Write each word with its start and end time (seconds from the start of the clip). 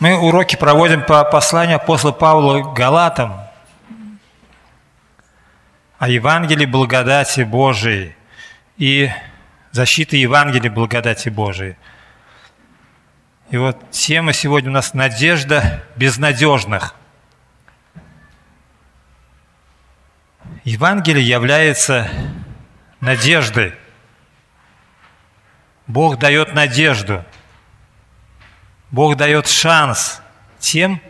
Мы 0.00 0.16
уроки 0.16 0.54
проводим 0.54 1.02
по 1.02 1.24
посланию 1.24 1.76
апостола 1.76 2.12
Павла 2.12 2.72
Галатам 2.72 3.40
о 5.98 6.08
Евангелии 6.08 6.66
благодати 6.66 7.40
Божией 7.40 8.14
и 8.76 9.10
защиты 9.72 10.16
Евангелия 10.16 10.70
благодати 10.70 11.30
Божией. 11.30 11.76
И 13.50 13.56
вот 13.56 13.90
тема 13.90 14.32
сегодня 14.32 14.70
у 14.70 14.72
нас 14.74 14.94
«Надежда 14.94 15.82
безнадежных». 15.96 16.94
Евангелие 20.62 21.26
является 21.26 22.08
надеждой. 23.00 23.74
Бог 25.88 26.18
дает 26.20 26.54
надежду– 26.54 27.24
Бог 28.90 29.16
дает 29.16 29.46
шанс 29.46 30.22
тем, 30.58 31.00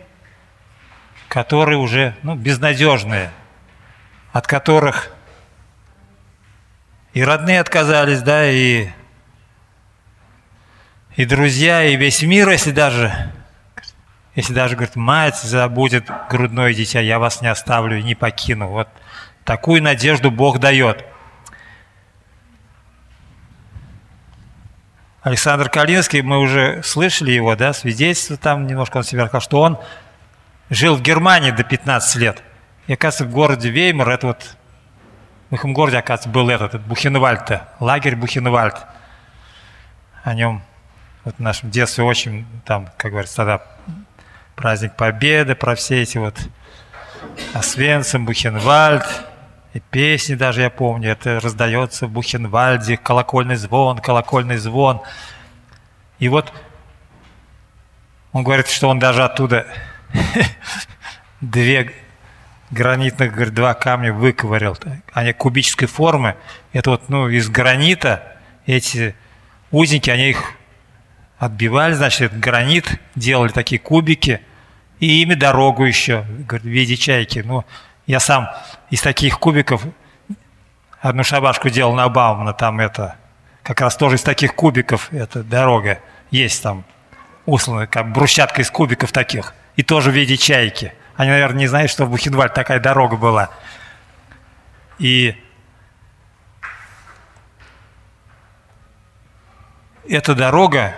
которые 1.28 1.78
уже 1.78 2.14
ну, 2.23 2.34
безнадежные, 2.34 3.30
от 4.32 4.46
которых 4.46 5.10
и 7.12 7.22
родные 7.22 7.60
отказались, 7.60 8.22
да, 8.22 8.50
и, 8.50 8.88
и 11.16 11.24
друзья, 11.24 11.84
и 11.84 11.96
весь 11.96 12.22
мир, 12.22 12.48
если 12.48 12.70
даже, 12.70 13.33
если 14.34 14.52
даже, 14.52 14.74
говорит, 14.74 14.97
мать 14.97 15.36
забудет 15.36 16.10
грудное 16.30 16.74
дитя, 16.74 17.00
я 17.00 17.19
вас 17.19 17.42
не 17.42 17.48
оставлю 17.48 18.00
не 18.02 18.14
покину. 18.14 18.69
Вот 18.69 18.88
такую 19.45 19.83
надежду 19.83 20.30
Бог 20.30 20.58
дает– 20.58 21.05
Александр 25.28 25.68
Калинский, 25.68 26.23
мы 26.23 26.38
уже 26.38 26.82
слышали 26.82 27.32
его, 27.32 27.55
да, 27.55 27.74
свидетельство 27.74 28.38
там 28.38 28.66
немножко 28.66 28.96
он 28.96 29.05
себя 29.05 29.24
рассказал, 29.24 29.42
что 29.42 29.60
он 29.60 29.78
жил 30.70 30.96
в 30.96 31.02
Германии 31.02 31.50
до 31.50 31.64
15 31.64 32.16
лет. 32.16 32.42
И, 32.86 32.94
оказывается, 32.94 33.27
в 33.27 33.30
городе 33.30 33.69
Веймар, 33.69 34.08
это 34.08 34.28
вот, 34.28 34.56
в 35.50 35.55
этом 35.55 35.75
городе, 35.75 35.98
оказывается, 35.98 36.30
был 36.30 36.48
этот, 36.48 36.69
этот 36.75 36.86
Бухенвальд, 36.86 37.61
лагерь 37.78 38.16
Бухенвальд. 38.16 38.77
О 40.25 40.33
нем 40.33 40.62
вот 41.25 41.34
в 41.36 41.41
нашем 41.41 41.70
детстве 41.70 42.05
очень, 42.05 42.47
там, 42.64 42.88
как 42.97 43.10
говорится, 43.10 43.36
тогда 43.36 43.62
праздник 44.56 44.97
Победы, 44.97 45.55
про 45.55 45.75
все 45.75 46.00
эти 46.00 46.16
вот 46.16 46.38
Освенцим, 47.53 48.25
Бухенвальд, 48.25 49.05
и 49.74 49.80
песни 49.80 50.34
даже 50.34 50.62
я 50.62 50.70
помню, 50.70 51.11
это 51.11 51.41
раздается 51.41 52.06
в 52.06 52.11
Бухенвальде, 52.11 52.97
колокольный 52.97 53.56
звон, 53.56 53.98
колокольный 53.98 54.56
звон. 54.56 55.02
И 56.19 56.28
вот 56.28 56.52
он 58.33 58.44
говорит, 58.44 58.69
что 58.69 58.88
он 58.88 58.98
даже 58.98 59.22
оттуда 59.25 59.66
две 61.41 61.92
гранитных, 62.70 63.33
говорит, 63.33 63.55
два 63.55 63.75
камня 63.75 64.12
выковырял. 64.12 64.77
Они 65.12 65.33
кубической 65.33 65.88
формы. 65.88 66.36
Это 66.72 66.91
вот, 66.91 67.08
ну, 67.08 67.28
из 67.28 67.48
гранита 67.48 68.36
эти 68.66 69.14
узники, 69.70 70.10
они 70.10 70.30
их 70.30 70.53
отбивали, 71.38 71.92
значит, 71.92 72.22
этот 72.22 72.41
гранит, 72.41 73.00
делали 73.14 73.50
такие 73.50 73.78
кубики, 73.78 74.41
и 74.98 75.22
ими 75.22 75.34
дорогу 75.34 75.84
еще, 75.84 76.25
говорит, 76.28 76.64
в 76.64 76.69
виде 76.69 76.97
чайки. 76.97 77.41
Ну, 77.44 77.64
я 78.09 78.20
сам 78.20 78.51
из 78.89 79.03
таких 79.03 79.39
кубиков 79.39 79.83
одну 81.01 81.23
шабашку 81.23 81.69
делал 81.69 81.95
на 81.95 82.09
Баумана, 82.09 82.55
там 82.55 82.81
это, 82.81 83.17
как 83.62 83.83
раз 83.83 83.97
тоже 83.97 84.17
из 84.17 84.23
таких 84.23 84.55
кубиков, 84.55 85.12
эта 85.12 85.45
дорога 85.45 86.00
есть 86.31 86.62
там, 86.62 86.84
услана, 87.45 87.87
как 87.87 88.11
брусчатка 88.11 88.62
из 88.62 88.70
кубиков 88.70 89.12
таких, 89.12 89.55
и 89.77 89.83
тоже 89.83 90.11
в 90.11 90.15
виде 90.15 90.39
чайки. 90.39 90.95
Они, 91.17 91.31
наверное, 91.31 91.59
не 91.59 91.67
знают, 91.67 91.91
что 91.91 92.06
в 92.06 92.11
Бухенвальд 92.11 92.55
такая 92.55 92.81
дорога 92.81 93.17
была. 93.17 93.50
И 94.98 95.37
эта 100.09 100.34
дорога, 100.34 100.94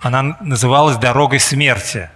она 0.00 0.36
называлась 0.40 0.98
дорогой 0.98 1.40
смерти. 1.40 2.10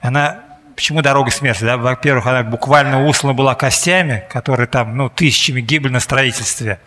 Она 0.00 0.47
Почему 0.78 1.02
дорога 1.02 1.32
смерти? 1.32 1.64
Да? 1.64 1.76
Во-первых, 1.76 2.28
она 2.28 2.44
буквально 2.44 3.04
услана 3.04 3.34
была 3.34 3.56
костями, 3.56 4.24
которые 4.30 4.68
там 4.68 4.96
ну, 4.96 5.10
тысячами 5.10 5.60
гибли 5.60 5.88
на 5.88 5.98
строительстве. 5.98 6.78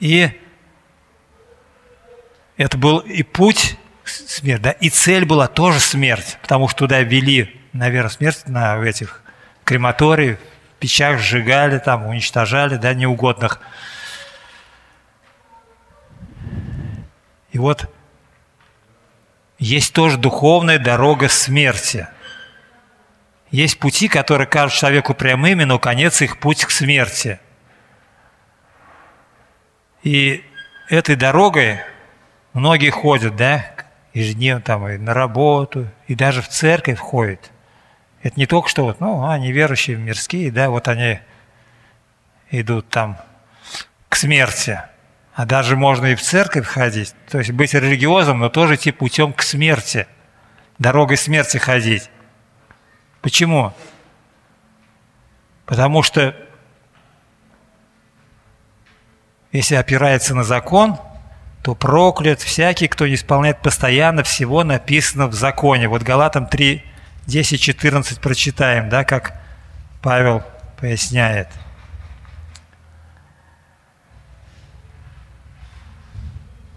И 0.00 0.32
это 2.56 2.76
был 2.76 2.98
и 2.98 3.22
путь 3.22 3.78
смерть, 4.02 4.62
да, 4.62 4.72
и 4.72 4.90
цель 4.90 5.26
была 5.26 5.46
тоже 5.46 5.78
смерть, 5.78 6.38
потому 6.42 6.66
что 6.66 6.78
туда 6.78 7.02
вели, 7.02 7.56
наверное, 7.72 8.10
смерть 8.10 8.42
на 8.46 8.82
этих 8.82 9.22
крематории, 9.62 10.36
в 10.74 10.80
печах 10.80 11.20
сжигали, 11.20 11.78
там, 11.78 12.04
уничтожали, 12.04 12.78
да, 12.78 12.94
неугодных. 12.94 13.60
И 17.52 17.58
вот 17.58 17.88
есть 19.60 19.92
тоже 19.92 20.18
духовная 20.18 20.80
дорога 20.80 21.28
смерти– 21.28 22.08
есть 23.50 23.78
пути, 23.78 24.08
которые 24.08 24.46
кажутся 24.46 24.80
человеку 24.80 25.14
прямыми, 25.14 25.64
но 25.64 25.78
конец 25.78 26.22
их 26.22 26.38
путь 26.38 26.64
к 26.64 26.70
смерти. 26.70 27.40
И 30.02 30.44
этой 30.88 31.16
дорогой 31.16 31.80
многие 32.52 32.90
ходят, 32.90 33.36
да, 33.36 33.64
ежедневно 34.14 34.62
там 34.62 34.88
и 34.88 34.96
на 34.96 35.14
работу, 35.14 35.88
и 36.06 36.14
даже 36.14 36.42
в 36.42 36.48
церковь 36.48 36.98
ходят. 36.98 37.50
Это 38.22 38.38
не 38.38 38.46
только 38.46 38.68
что 38.68 38.84
вот, 38.84 39.00
ну, 39.00 39.28
они 39.28 39.52
верующие, 39.52 39.96
мирские, 39.96 40.50
да, 40.50 40.70
вот 40.70 40.88
они 40.88 41.20
идут 42.50 42.88
там 42.88 43.18
к 44.08 44.16
смерти. 44.16 44.80
А 45.34 45.46
даже 45.46 45.76
можно 45.76 46.06
и 46.06 46.14
в 46.14 46.22
церковь 46.22 46.66
ходить, 46.66 47.14
то 47.30 47.38
есть 47.38 47.52
быть 47.52 47.72
религиозным, 47.72 48.40
но 48.40 48.48
тоже 48.48 48.74
идти 48.74 48.90
путем 48.90 49.32
к 49.32 49.42
смерти, 49.42 50.06
дорогой 50.78 51.16
смерти 51.16 51.56
ходить. 51.56 52.10
Почему? 53.22 53.72
Потому 55.66 56.02
что 56.02 56.34
если 59.52 59.74
опирается 59.74 60.34
на 60.34 60.44
закон, 60.44 60.98
то 61.62 61.74
проклят 61.74 62.40
всякий, 62.40 62.88
кто 62.88 63.06
не 63.06 63.14
исполняет 63.14 63.60
постоянно 63.60 64.22
всего 64.22 64.64
написано 64.64 65.26
в 65.26 65.34
законе. 65.34 65.88
Вот 65.88 66.02
Галатам 66.02 66.46
3, 66.46 66.84
10, 67.26 67.60
14 67.60 68.20
прочитаем, 68.20 68.88
да, 68.88 69.04
как 69.04 69.34
Павел 70.02 70.42
поясняет. 70.78 71.48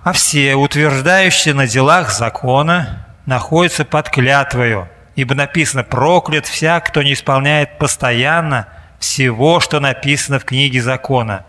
А 0.04 0.12
все, 0.12 0.56
утверждающие 0.56 1.54
на 1.54 1.66
делах 1.66 2.12
закона, 2.12 3.08
находятся 3.26 3.86
под 3.86 4.10
клятвою, 4.10 4.90
Ибо 5.16 5.36
написано, 5.36 5.84
проклят 5.84 6.46
всяк, 6.48 6.88
кто 6.88 7.04
не 7.04 7.14
исполняет 7.14 7.78
постоянно 7.78 8.68
всего, 9.00 9.60
что 9.60 9.80
написано 9.80 10.40
в 10.40 10.46
книге 10.46 10.82
закона. 10.82 11.46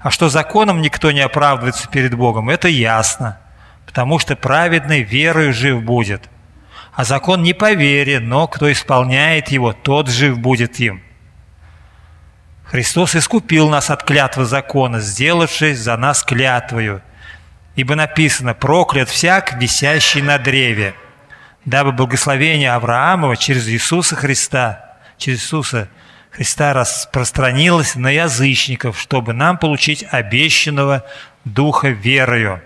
А 0.00 0.10
что 0.10 0.28
законом 0.28 0.80
никто 0.80 1.10
не 1.12 1.20
оправдывается 1.20 1.88
перед 1.88 2.14
Богом, 2.14 2.50
это 2.50 2.68
ясно, 2.68 3.38
потому 3.86 4.18
что 4.18 4.36
праведный 4.36 5.02
верою 5.02 5.52
жив 5.52 5.82
будет. 5.82 6.28
А 6.92 7.04
закон 7.04 7.42
не 7.42 7.54
по 7.54 7.72
вере, 7.72 8.20
но 8.20 8.46
кто 8.46 8.70
исполняет 8.70 9.48
его, 9.48 9.72
тот 9.72 10.08
жив 10.08 10.38
будет 10.38 10.78
им. 10.80 11.02
Христос 12.64 13.14
искупил 13.14 13.68
нас 13.68 13.90
от 13.90 14.04
клятвы 14.04 14.44
закона, 14.44 15.00
сделавшись 15.00 15.78
за 15.78 15.96
нас 15.96 16.24
клятвою. 16.24 17.02
Ибо 17.76 17.94
написано, 17.94 18.54
проклят 18.54 19.08
всяк, 19.08 19.60
висящий 19.60 20.22
на 20.22 20.38
древе 20.38 20.94
дабы 21.64 21.92
благословение 21.92 22.72
Авраамова 22.72 23.36
через 23.36 23.68
Иисуса 23.68 24.16
Христа, 24.16 24.96
через 25.16 25.38
Иисуса 25.40 25.88
Христа 26.30 26.72
распространилось 26.72 27.94
на 27.94 28.10
язычников, 28.10 28.98
чтобы 28.98 29.32
нам 29.32 29.56
получить 29.56 30.04
обещанного 30.10 31.04
Духа 31.44 31.88
верою. 31.88 32.62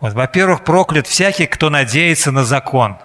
Вот, 0.00 0.12
во-первых, 0.12 0.64
проклят 0.64 1.06
всякий, 1.06 1.46
кто 1.46 1.70
надеется 1.70 2.30
на 2.30 2.44
закон. 2.44 2.96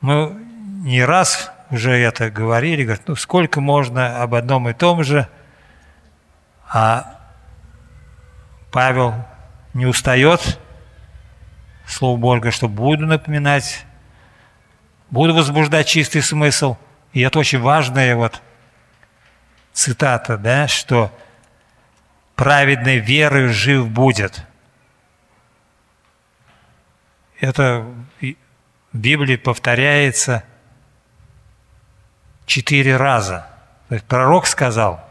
Мы 0.00 0.32
не 0.84 1.04
раз 1.04 1.50
уже 1.70 1.92
это 1.92 2.30
говорили, 2.30 2.84
говорят, 2.84 3.08
ну 3.08 3.16
сколько 3.16 3.60
можно 3.60 4.22
об 4.22 4.34
одном 4.34 4.68
и 4.68 4.72
том 4.72 5.02
же, 5.02 5.28
а 6.68 7.18
Павел 8.70 9.14
не 9.76 9.86
устает, 9.86 10.58
Слово 11.86 12.16
Бога, 12.16 12.50
что 12.50 12.68
буду 12.68 13.06
напоминать, 13.06 13.84
буду 15.10 15.34
возбуждать 15.34 15.86
чистый 15.86 16.20
смысл. 16.20 16.76
И 17.12 17.20
это 17.20 17.38
очень 17.38 17.60
важная 17.60 18.16
вот 18.16 18.42
цитата, 19.72 20.36
да, 20.36 20.66
что 20.66 21.16
праведной 22.34 22.98
верою 22.98 23.52
жив 23.52 23.88
будет. 23.88 24.44
это 27.40 27.86
в 28.20 28.34
Библии 28.92 29.36
повторяется 29.36 30.42
четыре 32.46 32.96
раза. 32.96 33.46
То 33.88 33.94
есть 33.94 34.06
пророк 34.06 34.46
сказал, 34.46 35.05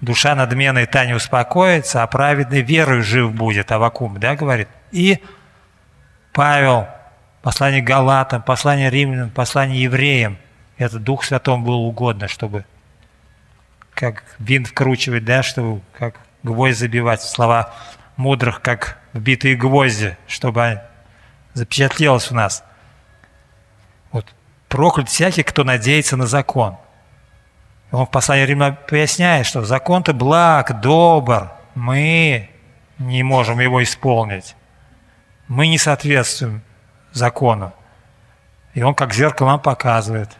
душа 0.00 0.34
надменной 0.34 0.86
та 0.86 1.06
не 1.06 1.14
успокоится, 1.14 2.02
а 2.02 2.06
праведный 2.06 2.62
верою 2.62 3.02
жив 3.02 3.32
будет, 3.32 3.72
Авакум, 3.72 4.18
да, 4.18 4.36
говорит. 4.36 4.68
И 4.92 5.22
Павел, 6.32 6.86
послание 7.42 7.82
Галатам, 7.82 8.42
послание 8.42 8.90
Римлянам, 8.90 9.30
послание 9.30 9.82
Евреям, 9.82 10.38
это 10.76 10.98
Дух 10.98 11.24
Святом 11.24 11.64
было 11.64 11.76
угодно, 11.76 12.28
чтобы 12.28 12.64
как 13.94 14.22
винт 14.38 14.68
вкручивать, 14.68 15.24
да, 15.24 15.42
чтобы 15.42 15.82
как 15.98 16.20
гвоздь 16.44 16.78
забивать, 16.78 17.20
слова 17.20 17.74
мудрых, 18.16 18.60
как 18.60 18.98
вбитые 19.12 19.56
гвозди, 19.56 20.16
чтобы 20.28 20.80
запечатлелось 21.54 22.30
у 22.30 22.34
нас. 22.34 22.62
Вот 24.12 24.26
проклят 24.68 25.08
всякий, 25.08 25.42
кто 25.42 25.64
надеется 25.64 26.16
на 26.16 26.26
закон. 26.26 26.76
Он 27.90 28.04
в 28.06 28.10
послании 28.10 28.44
Рима 28.44 28.72
поясняет, 28.72 29.46
что 29.46 29.64
закон-то 29.64 30.12
благ, 30.12 30.80
добр, 30.80 31.50
мы 31.74 32.50
не 32.98 33.22
можем 33.22 33.60
его 33.60 33.82
исполнить. 33.82 34.54
Мы 35.46 35.68
не 35.68 35.78
соответствуем 35.78 36.62
закону. 37.12 37.72
И 38.74 38.82
он 38.82 38.94
как 38.94 39.14
зеркало 39.14 39.48
нам 39.48 39.60
показывает. 39.60 40.30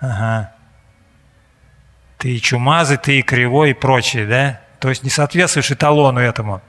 Ага. 0.00 0.52
Ты 2.18 2.36
и 2.36 2.40
чумазый, 2.40 2.96
ты 2.96 3.18
и 3.18 3.22
кривой 3.22 3.70
и 3.70 3.74
прочее, 3.74 4.26
да? 4.26 4.60
То 4.78 4.88
есть 4.88 5.02
не 5.02 5.10
соответствуешь 5.10 5.70
эталону 5.70 6.20
этому. 6.20 6.60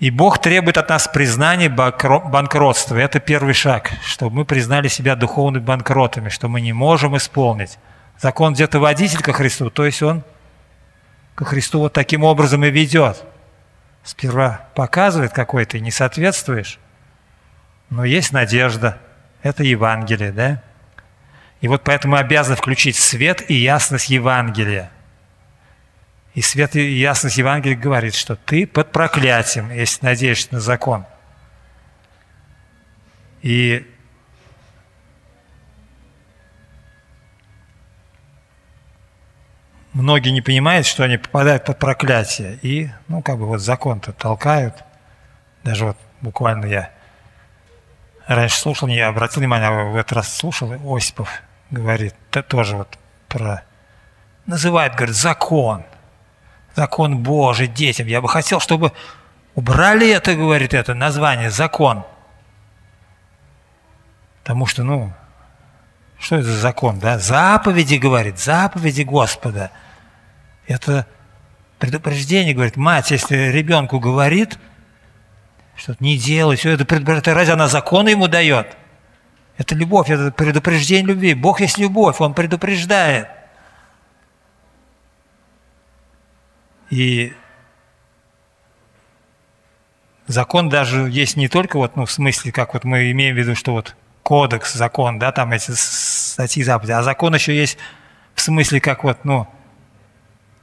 И 0.00 0.10
Бог 0.10 0.40
требует 0.40 0.78
от 0.78 0.88
нас 0.88 1.08
признания 1.08 1.68
банкротства. 1.68 2.96
Это 2.96 3.18
первый 3.18 3.54
шаг, 3.54 3.90
чтобы 4.04 4.36
мы 4.36 4.44
признали 4.44 4.88
себя 4.88 5.16
духовными 5.16 5.62
банкротами, 5.62 6.28
что 6.28 6.48
мы 6.48 6.60
не 6.60 6.72
можем 6.72 7.16
исполнить. 7.16 7.78
Закон 8.20 8.54
где-то 8.54 8.80
водитель 8.80 9.22
ко 9.22 9.32
Христу, 9.32 9.70
то 9.70 9.84
есть 9.84 10.02
он 10.02 10.24
ко 11.34 11.44
Христу 11.44 11.80
вот 11.80 11.92
таким 11.92 12.24
образом 12.24 12.64
и 12.64 12.70
ведет. 12.70 13.22
Сперва 14.02 14.66
показывает, 14.74 15.32
какой 15.32 15.64
ты 15.64 15.80
не 15.80 15.90
соответствуешь, 15.90 16.78
но 17.90 18.04
есть 18.04 18.32
надежда. 18.32 18.98
Это 19.42 19.62
Евангелие, 19.62 20.32
да? 20.32 20.62
И 21.60 21.68
вот 21.68 21.82
поэтому 21.84 22.14
мы 22.14 22.20
обязаны 22.20 22.56
включить 22.56 22.96
свет 22.96 23.48
и 23.50 23.54
ясность 23.54 24.08
Евангелия– 24.08 24.90
и 26.38 26.40
свет 26.40 26.76
и 26.76 26.92
ясность 26.92 27.36
Евангелия 27.36 27.76
говорит, 27.76 28.14
что 28.14 28.36
ты 28.36 28.64
под 28.64 28.92
проклятием, 28.92 29.72
если 29.72 30.06
надеешься 30.06 30.46
на 30.52 30.60
закон. 30.60 31.04
И 33.42 33.92
многие 40.02 40.30
не 40.30 40.40
понимают, 40.40 40.86
что 40.86 41.04
они 41.04 41.18
попадают 41.18 41.64
под 41.64 41.78
проклятие. 41.78 42.58
И, 42.62 42.90
ну, 43.08 43.22
как 43.22 43.38
бы 43.38 43.46
вот 43.46 43.60
закон-то 43.60 44.12
толкают. 44.12 44.74
Даже 45.64 45.86
вот 45.86 45.96
буквально 46.20 46.66
я 46.66 46.90
раньше 48.26 48.56
слушал, 48.58 48.88
не 48.88 49.00
обратил 49.00 49.40
внимание, 49.40 49.68
а 49.68 49.84
в 49.90 49.96
этот 49.96 50.12
раз 50.12 50.34
слушал, 50.34 50.72
Осипов 50.96 51.30
говорит, 51.70 52.14
тоже 52.48 52.76
вот 52.76 52.98
про... 53.28 53.62
Называет, 54.46 54.94
говорит, 54.94 55.14
закон– 55.14 55.84
закон 56.78 57.18
Божий 57.18 57.66
детям. 57.66 58.06
Я 58.06 58.20
бы 58.20 58.28
хотел, 58.28 58.60
чтобы 58.60 58.92
убрали 59.56 60.08
это, 60.08 60.36
говорит 60.36 60.74
это 60.74 60.94
название, 60.94 61.50
закон. 61.50 62.04
Потому 64.42 64.66
что, 64.66 64.84
ну, 64.84 65.12
что 66.20 66.36
это 66.36 66.44
за 66.44 66.56
закон, 66.56 67.00
да? 67.00 67.18
Заповеди, 67.18 67.96
говорит, 67.96 68.38
заповеди 68.38 69.02
Господа. 69.02 69.70
Это 70.68 71.06
предупреждение, 71.78 72.54
говорит, 72.54 72.76
мать, 72.76 73.10
если 73.10 73.50
ребенку 73.50 73.98
говорит, 73.98 74.58
что 75.74 75.96
не 75.98 76.18
делай, 76.18 76.56
все 76.56 76.70
это 76.70 76.84
предупреждение, 76.84 77.34
разве 77.34 77.54
она 77.54 77.68
законы 77.68 78.10
ему 78.10 78.28
дает? 78.28 78.76
Это 79.56 79.74
любовь, 79.74 80.10
это 80.10 80.30
предупреждение 80.30 81.06
любви. 81.06 81.34
Бог 81.34 81.60
есть 81.60 81.78
любовь, 81.78 82.20
Он 82.20 82.34
предупреждает. 82.34 83.28
И 86.90 87.32
закон 90.26 90.68
даже 90.68 91.08
есть 91.08 91.36
не 91.36 91.48
только 91.48 91.78
вот, 91.78 91.96
ну, 91.96 92.04
в 92.04 92.12
смысле, 92.12 92.52
как 92.52 92.74
вот 92.74 92.84
мы 92.84 93.10
имеем 93.10 93.34
в 93.34 93.38
виду, 93.38 93.54
что 93.54 93.72
вот 93.72 93.96
кодекс, 94.22 94.74
закон, 94.74 95.18
да, 95.18 95.32
там 95.32 95.52
эти 95.52 95.70
статьи 95.70 96.62
заповеди, 96.62 96.92
а 96.92 97.02
закон 97.02 97.34
еще 97.34 97.56
есть 97.56 97.78
в 98.34 98.40
смысле, 98.40 98.80
как 98.80 99.04
вот, 99.04 99.24
ну, 99.24 99.48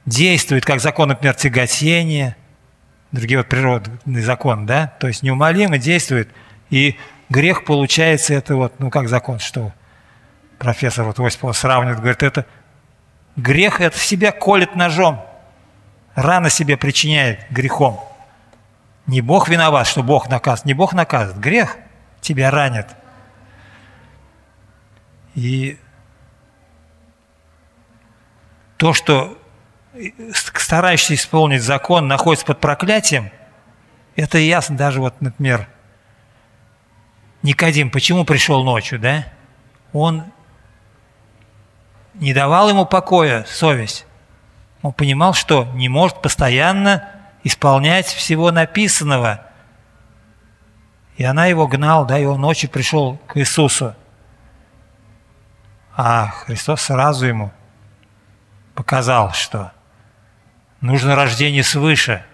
действует, 0.06 0.64
как 0.64 0.80
закон, 0.80 1.08
например, 1.08 1.34
тяготения, 1.34 2.36
другие 3.12 3.38
вот 3.38 3.48
природный 3.48 4.22
закон, 4.22 4.64
да, 4.66 4.86
то 5.00 5.08
есть 5.08 5.22
неумолимо 5.22 5.78
действует, 5.78 6.30
и 6.70 6.96
грех 7.28 7.64
получается 7.64 8.34
это 8.34 8.56
вот, 8.56 8.78
ну, 8.78 8.90
как 8.90 9.08
закон, 9.08 9.40
что 9.40 9.72
профессор 10.58 11.04
вот 11.04 11.18
Осипов 11.20 11.56
сравнивает, 11.56 11.98
говорит, 11.98 12.22
это 12.22 12.46
грех 13.36 13.80
это 13.80 13.98
себя 13.98 14.32
колет 14.32 14.76
ножом, 14.76 15.24
рано 16.14 16.50
себе 16.50 16.76
причиняет 16.76 17.40
грехом. 17.50 18.00
Не 19.06 19.20
Бог 19.20 19.48
виноват, 19.48 19.86
что 19.86 20.02
Бог 20.02 20.28
наказывает, 20.28 20.66
не 20.66 20.74
Бог 20.74 20.92
наказывает, 20.92 21.40
грех 21.40 21.76
тебя 22.20 22.50
ранит. 22.50 22.86
И 25.34 25.78
то, 28.78 28.92
что 28.92 29.38
старающийся 30.32 31.14
исполнить 31.14 31.62
закон 31.62 32.08
находится 32.08 32.46
под 32.46 32.60
проклятием, 32.60 33.30
это 34.14 34.38
ясно 34.38 34.76
даже 34.76 35.00
вот, 35.00 35.20
например, 35.20 35.68
Никодим, 37.42 37.90
почему 37.90 38.24
пришел 38.24 38.64
ночью, 38.64 38.98
да? 38.98 39.24
Он 39.92 40.24
не 42.14 42.34
давал 42.34 42.68
ему 42.70 42.86
покоя 42.86 43.44
совесть. 43.44 44.06
Он 44.82 44.92
понимал, 44.92 45.32
что 45.32 45.64
не 45.74 45.88
может 45.88 46.22
постоянно 46.22 47.08
исполнять 47.44 48.06
всего 48.06 48.50
написанного. 48.50 49.42
И 51.16 51.24
она 51.24 51.46
его 51.46 51.68
гнал, 51.68 52.04
да, 52.04 52.18
и 52.18 52.24
он 52.24 52.40
ночью 52.40 52.68
пришел 52.68 53.16
к 53.28 53.36
Иисусу. 53.36 53.94
А 55.94 56.28
Христос 56.28 56.82
сразу 56.82 57.26
ему 57.26 57.52
показал, 58.74 59.32
что 59.32 59.72
нужно 60.86 61.14
рождение 61.14 61.62
свыше. 61.62 62.24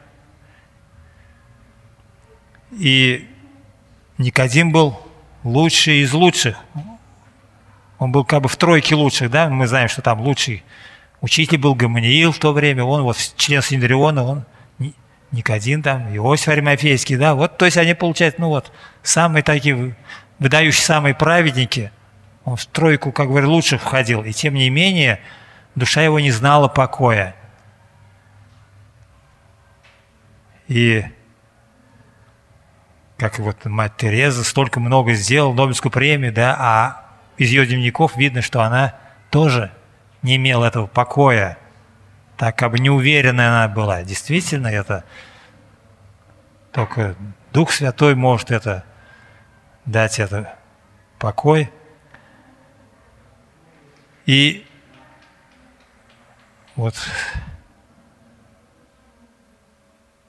И 2.73 3.29
Никодим 4.19 4.73
был 4.73 4.99
лучший 5.43 6.03
из 6.03 6.13
лучших. 6.13 6.57
Он 7.99 8.13
был 8.13 8.25
как 8.25 8.43
бы 8.43 8.49
в 8.49 8.57
тройке 8.57 8.95
лучших, 8.95 9.31
да, 9.31 9.49
мы 9.49 9.67
знаем, 9.67 9.89
что 9.89 10.03
там 10.03 10.21
лучший 10.21 10.63
Учитель 11.23 11.59
был 11.59 11.77
Гаманиил 11.77 12.33
в 12.33 12.39
то 12.39 12.53
время, 12.53 12.83
он 12.83 13.03
вот 13.05 13.17
член 13.37 13.63
Синдриона, 13.63 14.25
он 14.25 14.45
Никодин 15.31 15.81
там, 15.81 16.15
Иосиф 16.15 16.49
Аримафейский, 16.49 17.17
да, 17.17 17.37
вот, 17.37 17.59
то 17.59 17.65
есть 17.65 17.77
они 17.77 17.95
получают, 17.95 18.41
ну 18.41 18.49
вот, 18.49 18.73
самые 19.05 19.45
такие, 19.45 19.95
выдающие 20.41 20.85
самые 20.85 21.15
праведники, 21.15 21.93
он 22.45 22.57
в 22.57 22.67
тройку, 22.67 23.13
как 23.13 23.29
говорю, 23.29 23.51
лучших 23.51 23.83
входил, 23.83 24.25
и 24.25 24.33
тем 24.33 24.55
не 24.55 24.69
менее, 24.69 25.21
душа 25.77 26.03
его 26.03 26.19
не 26.19 26.33
знала 26.33 26.67
покоя. 26.67 27.37
И 30.73 31.05
как 33.19 33.39
вот 33.39 33.67
мать 33.67 33.99
Тереза 33.99 34.43
столько 34.43 34.81
много 34.81 35.13
сделала, 35.13 35.53
Нобелевскую 35.53 35.93
премию, 35.93 36.33
да, 36.33 36.57
а 36.59 37.09
из 37.37 37.51
ее 37.51 37.67
дневников 37.67 38.17
видно, 38.17 38.41
что 38.41 38.63
она 38.63 38.95
тоже 39.29 39.71
не 40.23 40.37
имел 40.37 40.65
этого 40.65 40.87
покоя, 40.87 41.59
так 42.39 42.57
как 42.57 42.71
бы 42.71 42.79
неуверенная 42.79 43.51
она 43.51 43.69
была. 43.69 44.03
Действительно, 44.03 44.69
это 44.69 45.05
только 46.73 47.17
Дух 47.53 47.71
Святой 47.71 48.15
может 48.15 48.51
это 48.51 48.83
дать 49.85 50.19
это 50.19 50.57
покой. 51.19 51.71
И 54.25 54.67
вот 56.77 56.95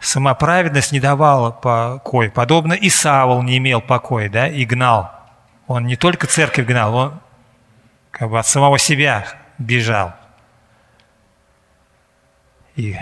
самоправедность 0.03 0.91
не 0.91 1.00
давала 1.00 1.51
покой. 1.51 2.29
Подобно 2.29 2.74
и 2.74 2.89
Савол 2.89 3.41
не 3.41 3.57
имел 3.57 3.81
покоя, 3.81 4.29
да, 4.29 4.48
и 4.48 4.65
гнал. 4.65 5.12
Он 5.67 5.86
не 5.86 5.95
только 5.95 6.27
церковь 6.27 6.65
гнал, 6.65 6.95
он 6.95 7.22
как 8.12 8.29
бы 8.29 8.38
от 8.38 8.45
самого 8.45 8.77
себя 8.77 9.25
бежал. 9.57 10.13
И 12.75 12.98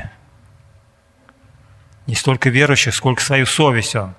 не 2.08 2.16
столько 2.16 2.50
верующих, 2.50 2.94
сколько 2.94 3.22
свою 3.22 3.46
совесть 3.46 3.96
он 3.96 4.16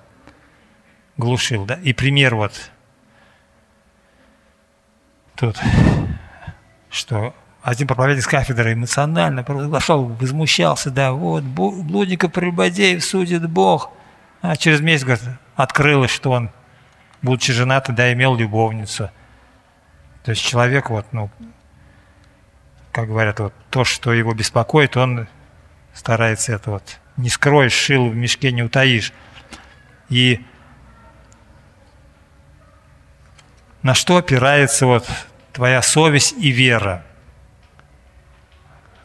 глушил, 1.17 1.65
да. 1.65 1.75
И 1.75 1.93
пример 1.93 2.35
вот 2.35 2.71
тут, 5.35 5.59
что 6.89 7.33
один 7.63 7.87
проповедник 7.87 8.23
с 8.23 8.27
кафедры 8.27 8.73
эмоционально 8.73 9.41
провозглашал, 9.43 10.03
возмущался, 10.03 10.91
да, 10.91 11.13
вот, 11.13 11.43
блудника 11.43 12.27
прелюбодеев 12.27 13.03
судит 13.03 13.49
Бог. 13.49 13.89
А 14.41 14.57
через 14.57 14.81
месяц, 14.81 15.05
говорит, 15.05 15.23
открылось, 15.55 16.11
что 16.11 16.31
он, 16.31 16.51
будучи 17.21 17.53
женат, 17.53 17.87
да, 17.95 18.11
имел 18.11 18.35
любовницу. 18.35 19.09
То 20.25 20.31
есть 20.31 20.43
человек, 20.43 20.89
вот, 20.89 21.05
ну, 21.13 21.31
как 22.91 23.07
говорят, 23.07 23.39
вот, 23.39 23.53
то, 23.69 23.85
что 23.85 24.11
его 24.11 24.33
беспокоит, 24.33 24.97
он 24.97 25.27
старается 25.93 26.51
это 26.51 26.69
вот, 26.69 26.99
не 27.15 27.29
скроешь, 27.29 27.71
шил 27.71 28.09
в 28.09 28.15
мешке 28.15 28.51
не 28.51 28.63
утаишь. 28.63 29.13
И 30.09 30.45
на 33.83 33.93
что 33.93 34.17
опирается 34.17 34.85
вот 34.85 35.09
твоя 35.53 35.81
совесть 35.81 36.33
и 36.37 36.51
вера? 36.51 37.05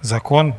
Закон 0.00 0.54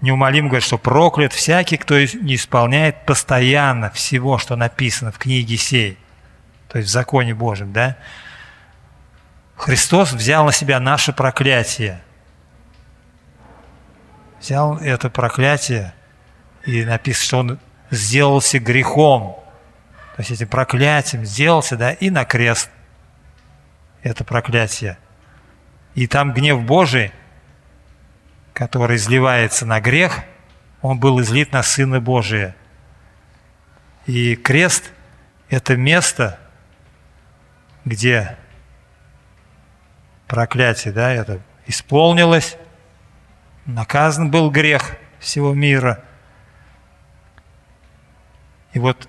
неумолимо 0.00 0.48
говорит, 0.48 0.64
что 0.64 0.78
проклят 0.78 1.32
всякий, 1.32 1.76
кто 1.76 1.98
не 1.98 2.34
исполняет 2.34 3.04
постоянно 3.06 3.90
всего, 3.90 4.38
что 4.38 4.56
написано 4.56 5.12
в 5.12 5.18
книге 5.18 5.56
сей, 5.56 5.98
то 6.68 6.78
есть 6.78 6.90
в 6.90 6.92
законе 6.92 7.34
Божьем, 7.34 7.72
да? 7.72 7.96
Христос 9.56 10.12
взял 10.12 10.44
на 10.44 10.52
себя 10.52 10.78
наше 10.80 11.12
проклятие. 11.12 12.02
Взял 14.38 14.76
это 14.76 15.08
проклятие 15.08 15.94
и 16.66 16.84
написано, 16.84 17.24
что 17.24 17.38
Он 17.38 17.58
сделался 17.90 18.58
грехом. 18.58 19.42
То 20.14 20.22
есть 20.22 20.30
этим 20.30 20.48
проклятием 20.48 21.24
сделался, 21.24 21.76
да, 21.76 21.92
и 21.92 22.10
на 22.10 22.24
крест 22.24 22.70
это 24.02 24.24
проклятие– 24.24 24.98
и 25.96 26.06
там 26.06 26.34
гнев 26.34 26.62
Божий, 26.62 27.10
который 28.52 28.96
изливается 28.96 29.64
на 29.64 29.80
грех, 29.80 30.20
он 30.82 31.00
был 31.00 31.20
излит 31.22 31.52
на 31.52 31.62
Сына 31.62 32.00
Божия. 32.00 32.54
И 34.04 34.36
крест– 34.36 34.92
это 35.48 35.74
место, 35.74 36.38
где 37.86 38.36
проклятие, 40.28 40.92
да, 40.92 41.10
это 41.10 41.40
исполнилось, 41.66 42.58
наказан 43.64 44.30
был 44.30 44.50
грех 44.50 44.96
всего 45.18 45.54
мира. 45.54 46.04
И 48.74 48.78
вот 48.78 49.08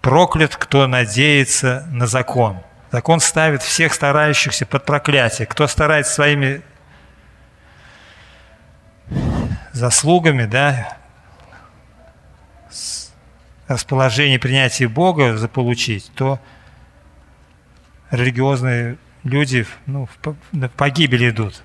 проклят, 0.00 0.54
кто 0.54 0.86
надеется 0.86 1.84
на 1.90 2.06
закон– 2.06 2.62
так 2.94 3.08
он 3.08 3.18
ставит 3.18 3.60
всех 3.60 3.92
старающихся 3.92 4.66
под 4.66 4.84
проклятие. 4.84 5.48
Кто 5.48 5.66
старается 5.66 6.14
своими 6.14 6.62
заслугами, 9.72 10.44
да, 10.44 10.96
расположение 13.66 14.38
принятия 14.38 14.86
Бога 14.86 15.36
заполучить, 15.36 16.12
то 16.14 16.38
религиозные 18.12 18.96
люди 19.24 19.66
ну, 19.86 20.06
в 20.06 20.68
погибель 20.76 21.30
идут, 21.30 21.64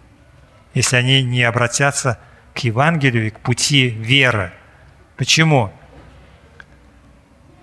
если 0.73 0.95
они 0.95 1.21
не 1.21 1.43
обратятся 1.43 2.17
к 2.55 2.57
Евангелию 2.61 3.27
и 3.27 3.29
к 3.29 3.39
пути 3.39 3.89
веры. 3.89 4.51
Почему? 5.15 5.71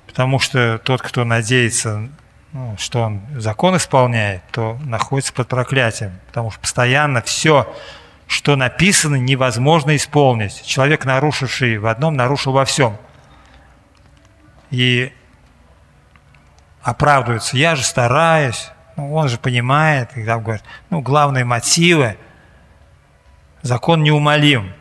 Потому 0.06 0.38
что 0.38 0.78
тот, 0.78 1.02
кто 1.02 1.25
надеется 1.25 2.08
ну, 2.56 2.75
что 2.78 3.02
он 3.02 3.20
закон 3.36 3.76
исполняет, 3.76 4.42
то 4.50 4.78
находится 4.82 5.30
под 5.34 5.46
проклятием, 5.46 6.18
потому 6.28 6.50
что 6.50 6.58
постоянно 6.58 7.20
все, 7.20 7.70
что 8.26 8.56
написано, 8.56 9.16
невозможно 9.16 9.94
исполнить. 9.94 10.62
Человек, 10.64 11.04
нарушивший 11.04 11.76
в 11.76 11.86
одном, 11.86 12.14
нарушил 12.14 12.52
во 12.52 12.64
всем. 12.64 12.96
И 14.70 15.12
оправдывается, 16.80 17.58
я 17.58 17.76
же 17.76 17.84
стараюсь, 17.84 18.70
ну, 18.96 19.12
он 19.12 19.28
же 19.28 19.36
понимает, 19.36 20.16
и 20.16 20.25
там 20.25 20.42
говорят, 20.42 20.64
ну, 20.88 21.02
главные 21.02 21.44
мотивы, 21.44 22.16
закон 23.60 24.02
неумолим. 24.02 24.72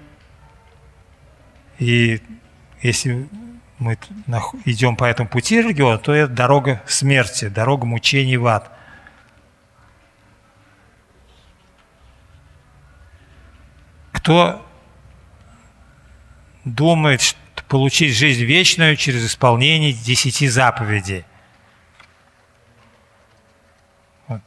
И 1.78 2.22
если 2.82 3.28
мы 3.78 3.98
идем 4.64 4.96
по 4.96 5.06
этому 5.06 5.28
пути 5.28 5.62
религиозно, 5.62 5.98
то 5.98 6.14
это 6.14 6.32
дорога 6.32 6.82
смерти, 6.88 7.50
дорога 7.50 7.86
мучений 7.86 8.38
в 8.38 8.48
ад. 8.48 8.72
Кто 14.14 14.66
думает 16.64 17.22
что 17.22 17.42
получить 17.68 18.16
жизнь 18.16 18.44
вечную 18.44 18.96
через 18.96 19.26
исполнение 19.26 19.92
десяти 19.92 20.48
заповедей? 20.48 21.26
Вот. 24.28 24.42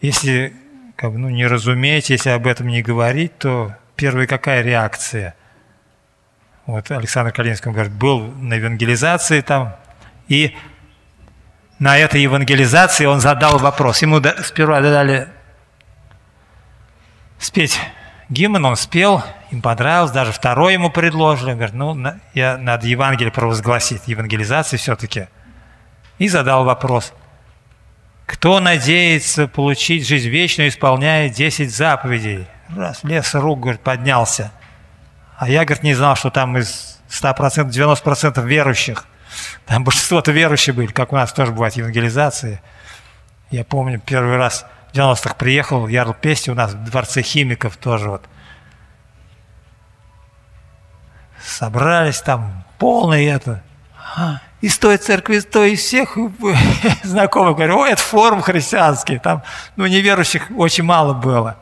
Если 0.00 0.56
как 0.96 1.12
бы, 1.12 1.18
ну, 1.18 1.30
не 1.30 1.46
разуметь, 1.46 2.10
если 2.10 2.30
об 2.30 2.46
этом 2.46 2.68
не 2.68 2.80
говорить, 2.80 3.36
то 3.38 3.76
первая 3.96 4.28
какая 4.28 4.62
реакция– 4.62 5.34
вот 6.66 6.90
Александр 6.90 7.32
Калинский 7.32 7.70
говорит, 7.70 7.92
был 7.92 8.20
на 8.20 8.54
евангелизации 8.54 9.40
там, 9.40 9.74
и 10.28 10.56
на 11.78 11.98
этой 11.98 12.22
евангелизации 12.22 13.06
он 13.06 13.20
задал 13.20 13.58
вопрос. 13.58 14.02
Ему 14.02 14.20
сперва 14.44 14.80
дали 14.80 15.28
спеть 17.38 17.80
гимн, 18.28 18.64
он 18.64 18.76
спел, 18.76 19.24
им 19.50 19.60
понравилось, 19.60 20.12
даже 20.12 20.30
второй 20.30 20.74
ему 20.74 20.90
предложили. 20.90 21.50
Он 21.50 21.56
говорит, 21.56 21.74
ну, 21.74 21.96
я 22.34 22.56
надо 22.56 22.86
Евангелие 22.86 23.32
провозгласить, 23.32 24.06
евангелизации 24.06 24.76
все-таки. 24.76 25.26
И 26.18 26.28
задал 26.28 26.64
вопрос. 26.64 27.12
Кто 28.26 28.60
надеется 28.60 29.48
получить 29.48 30.06
жизнь 30.06 30.28
вечную, 30.28 30.68
исполняя 30.68 31.28
10 31.28 31.74
заповедей? 31.74 32.46
Раз, 32.68 33.02
лес 33.02 33.34
рук, 33.34 33.58
говорит, 33.58 33.80
поднялся– 33.80 34.52
а 35.42 35.48
я, 35.48 35.64
говорит, 35.64 35.82
не 35.82 35.92
знал, 35.92 36.14
что 36.14 36.30
там 36.30 36.56
из 36.56 37.00
100%, 37.10 37.68
90% 37.68 38.46
верующих. 38.46 39.06
Там 39.66 39.82
большинство-то 39.82 40.30
верующие 40.30 40.72
были, 40.72 40.92
как 40.92 41.12
у 41.12 41.16
нас 41.16 41.32
тоже 41.32 41.50
бывает 41.50 41.74
евангелизации. 41.74 42.62
Я 43.50 43.64
помню, 43.64 43.98
первый 43.98 44.36
раз 44.36 44.64
в 44.92 44.96
90-х 44.96 45.34
приехал, 45.34 45.88
Ярл 45.88 46.14
Пести 46.14 46.52
у 46.52 46.54
нас 46.54 46.74
в 46.74 46.84
Дворце 46.84 47.22
химиков 47.22 47.76
тоже 47.76 48.10
вот. 48.10 48.22
Собрались 51.44 52.20
там, 52.20 52.64
полное 52.78 53.34
это. 53.34 53.64
А, 54.16 54.38
из 54.60 54.78
той 54.78 54.96
церкви, 54.96 55.38
из 55.38 55.44
той, 55.44 55.72
из 55.72 55.80
всех 55.80 56.16
знакомых. 57.02 57.56
Говорю, 57.56 57.80
ой, 57.80 57.90
это 57.90 58.00
форум 58.00 58.42
христианский. 58.42 59.18
Там, 59.18 59.42
ну, 59.74 59.86
неверующих 59.86 60.52
очень 60.56 60.84
мало 60.84 61.14
было. 61.14 61.56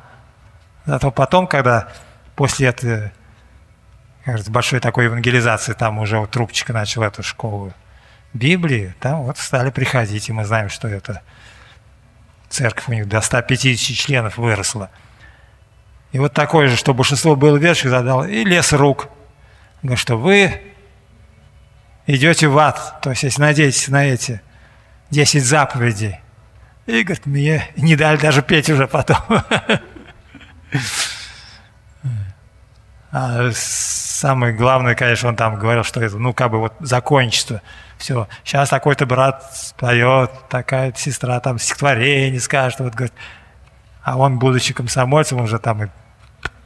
Зато 0.84 1.10
потом, 1.10 1.46
когда 1.46 1.88
после 2.36 2.68
этого 2.68 3.12
кажется, 4.24 4.50
большой 4.50 4.80
такой 4.80 5.06
евангелизации, 5.06 5.72
там 5.72 5.98
уже 5.98 6.18
вот 6.18 6.30
трубчика 6.30 6.72
начал 6.72 7.02
эту 7.02 7.22
школу 7.22 7.72
Библии, 8.32 8.94
там 9.00 9.22
вот 9.22 9.38
стали 9.38 9.70
приходить, 9.70 10.28
и 10.28 10.32
мы 10.32 10.44
знаем, 10.44 10.68
что 10.68 10.88
это 10.88 11.22
церковь 12.48 12.88
у 12.88 12.92
них 12.92 13.08
до 13.08 13.20
150 13.20 13.96
членов 13.96 14.36
выросла. 14.36 14.90
И 16.12 16.18
вот 16.18 16.34
такое 16.34 16.68
же, 16.68 16.76
что 16.76 16.92
большинство 16.92 17.36
было 17.36 17.56
верующих, 17.56 17.90
задал, 17.90 18.24
и 18.24 18.44
лес 18.44 18.72
рук. 18.72 19.08
Говорит, 19.82 19.98
что 20.00 20.16
вы 20.16 20.60
идете 22.06 22.48
в 22.48 22.58
ад, 22.58 23.00
то 23.00 23.10
есть 23.10 23.22
если 23.22 23.40
надеетесь 23.40 23.88
на 23.88 24.04
эти 24.04 24.40
10 25.10 25.44
заповедей. 25.44 26.20
И, 26.86 27.02
говорит, 27.02 27.26
мне 27.26 27.68
не 27.76 27.94
дали 27.94 28.16
даже 28.16 28.42
петь 28.42 28.68
уже 28.70 28.86
потом. 28.86 29.18
А 33.12 33.50
самое 34.20 34.52
главное, 34.52 34.94
конечно, 34.94 35.30
он 35.30 35.36
там 35.36 35.58
говорил, 35.58 35.82
что 35.82 36.00
это, 36.02 36.18
ну, 36.18 36.34
как 36.34 36.50
бы 36.50 36.58
вот 36.58 36.74
закончество. 36.80 37.62
Все, 37.96 38.28
сейчас 38.44 38.68
такой-то 38.68 39.06
брат 39.06 39.42
поет, 39.78 40.30
такая 40.48 40.92
сестра 40.94 41.40
там 41.40 41.58
стихотворение 41.58 42.38
скажет, 42.40 42.80
вот, 42.80 42.94
говорит, 42.94 43.14
а 44.02 44.18
он, 44.18 44.38
будучи 44.38 44.74
комсомольцем, 44.74 45.40
уже 45.40 45.58
там 45.58 45.84
и 45.84 45.88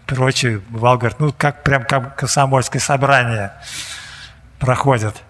прочее, 0.07 0.61
бывал, 0.69 0.99
говорит, 0.99 1.21
ну, 1.21 1.33
как 1.33 1.63
прям 1.63 1.85
как 1.85 2.17
комсомольское 2.17 2.81
собрание 2.81 3.53
проходит. 4.59 5.23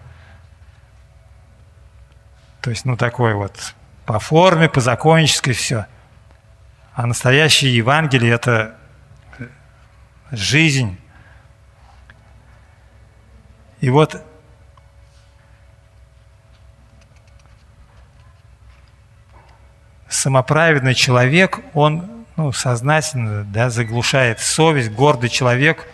То 2.61 2.71
есть, 2.71 2.85
ну, 2.85 2.97
такой 2.97 3.35
вот 3.35 3.75
по 4.05 4.19
форме, 4.19 4.67
по 4.67 4.81
законческой 4.81 5.53
все. 5.53 5.85
А 6.95 7.05
настоящее 7.05 7.75
Евангелие– 7.75 8.33
это 8.35 8.75
жизнь, 10.31 10.97
И 13.81 13.89
вот 13.89 14.21
самоправедный 20.09 20.93
человек, 20.93 21.59
он 21.73 22.25
ну, 22.35 22.51
сознательно 22.51 23.43
да, 23.43 23.69
заглушает 23.69 24.39
совесть, 24.39 24.91
гордый 24.91 25.29
человек, 25.29 25.87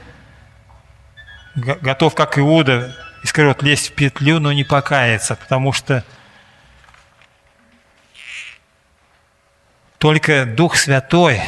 готов, 1.55 2.15
как 2.15 2.37
Иуда, 2.37 2.95
искрет 3.23 3.61
лезть 3.61 3.91
в 3.91 3.93
петлю, 3.93 4.39
но 4.39 4.51
не 4.51 4.63
покаяться, 4.63 5.35
потому 5.35 5.73
что 5.73 6.03
только 9.97 10.45
Дух 10.45 10.77
Святой, 10.77 11.41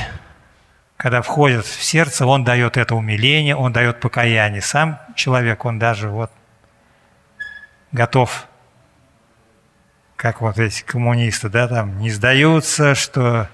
когда 0.97 1.21
входит 1.21 1.65
в 1.65 1.83
сердце, 1.83 2.25
он 2.25 2.43
дает 2.43 2.77
это 2.77 2.95
умиление, 2.95 3.55
он 3.55 3.73
дает 3.73 3.99
покаяние. 3.99 4.61
Сам 4.61 4.99
человек, 5.15 5.65
он 5.65 5.79
даже 5.79 6.09
вот 6.09 6.31
готов 7.91 8.47
как 10.15 10.39
вот 10.39 10.57
эти 10.57 10.83
коммунисты, 10.83 11.49
да, 11.49 11.67
там 11.67 11.99
не 11.99 12.09
сдаются, 12.09 12.95
что 12.95 13.49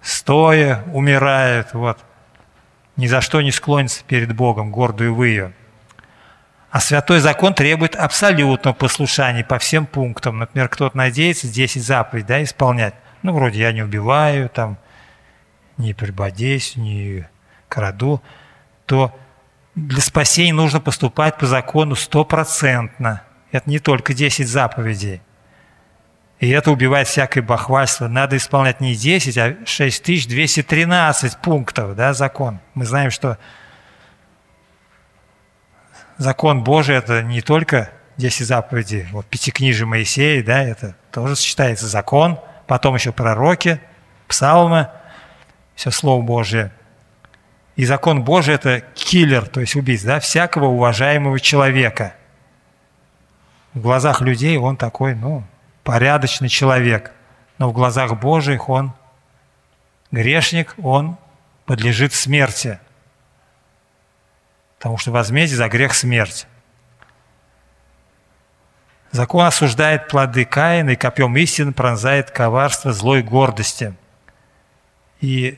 стоя 0.00 0.82
умирают, 0.92 1.74
вот, 1.74 1.98
ни 2.96 3.06
за 3.06 3.20
что 3.20 3.40
не 3.40 3.52
склонится 3.52 4.02
перед 4.04 4.34
Богом, 4.34 4.72
гордую 4.72 5.14
выю. 5.14 5.52
А 6.70 6.80
святой 6.80 7.20
закон 7.20 7.54
требует 7.54 7.94
абсолютного 7.94 8.74
послушания 8.74 9.44
по 9.44 9.58
всем 9.58 9.86
пунктам. 9.86 10.38
Например, 10.38 10.68
кто-то 10.68 10.96
надеется 10.96 11.48
10 11.48 11.82
заповедей 11.82 12.26
да, 12.26 12.42
исполнять. 12.42 12.94
Ну, 13.22 13.32
вроде 13.32 13.60
я 13.60 13.72
не 13.72 13.82
убиваю, 13.82 14.48
там, 14.48 14.76
не 15.78 15.94
прибодействую, 15.94 16.84
не 16.84 17.28
краду, 17.68 18.22
то 18.86 19.16
для 19.74 20.00
спасения 20.00 20.52
нужно 20.52 20.80
поступать 20.80 21.38
по 21.38 21.46
закону 21.46 21.94
стопроцентно. 21.94 23.22
Это 23.52 23.70
не 23.70 23.78
только 23.78 24.12
10 24.12 24.46
заповедей. 24.46 25.22
И 26.40 26.48
это 26.50 26.70
убивает 26.70 27.08
всякое 27.08 27.42
бахвальство. 27.42 28.06
Надо 28.06 28.36
исполнять 28.36 28.80
не 28.80 28.94
10, 28.94 29.38
а 29.38 29.56
6213 29.64 31.38
пунктов, 31.38 31.96
да, 31.96 32.12
закон. 32.12 32.60
Мы 32.74 32.84
знаем, 32.84 33.10
что 33.10 33.38
закон 36.16 36.62
Божий– 36.62 36.96
это 36.96 37.22
не 37.22 37.40
только 37.40 37.90
10 38.18 38.46
заповедей, 38.46 39.06
вот 39.12 39.26
пятикнижие 39.26 39.86
Моисея, 39.86 40.42
да, 40.44 40.62
это 40.62 40.96
тоже 41.12 41.36
считается 41.36 41.86
закон, 41.86 42.38
потом 42.66 42.96
еще 42.96 43.12
пророки, 43.12 43.80
псалмы, 44.26 44.88
все 45.78 45.92
Слово 45.92 46.22
Божие. 46.22 46.72
И 47.76 47.84
закон 47.84 48.24
Божий– 48.24 48.54
это 48.56 48.80
киллер, 48.94 49.46
то 49.46 49.60
есть 49.60 49.76
убийц, 49.76 50.02
да, 50.02 50.18
всякого 50.18 50.64
уважаемого 50.64 51.38
человека. 51.38 52.16
В 53.74 53.80
глазах 53.82 54.20
людей 54.20 54.58
он 54.58 54.76
такой, 54.76 55.14
ну, 55.14 55.44
порядочный 55.84 56.48
человек, 56.48 57.12
но 57.58 57.70
в 57.70 57.72
глазах 57.72 58.18
Божьих 58.18 58.68
он 58.68 58.92
грешник, 60.10 60.74
он 60.78 61.16
подлежит 61.64 62.12
смерти, 62.12 62.80
потому 64.78 64.98
что 64.98 65.12
возмездие 65.12 65.58
за 65.58 65.68
грех 65.68 65.94
смерть. 65.94 66.48
Закон 69.12 69.46
осуждает 69.46 70.08
плоды 70.08 70.44
Каина 70.44 70.90
и 70.90 70.96
копьем 70.96 71.36
истины 71.36 71.72
пронзает 71.72 72.32
коварство 72.32 72.92
злой 72.92 73.22
гордости. 73.22 73.94
И 75.20 75.56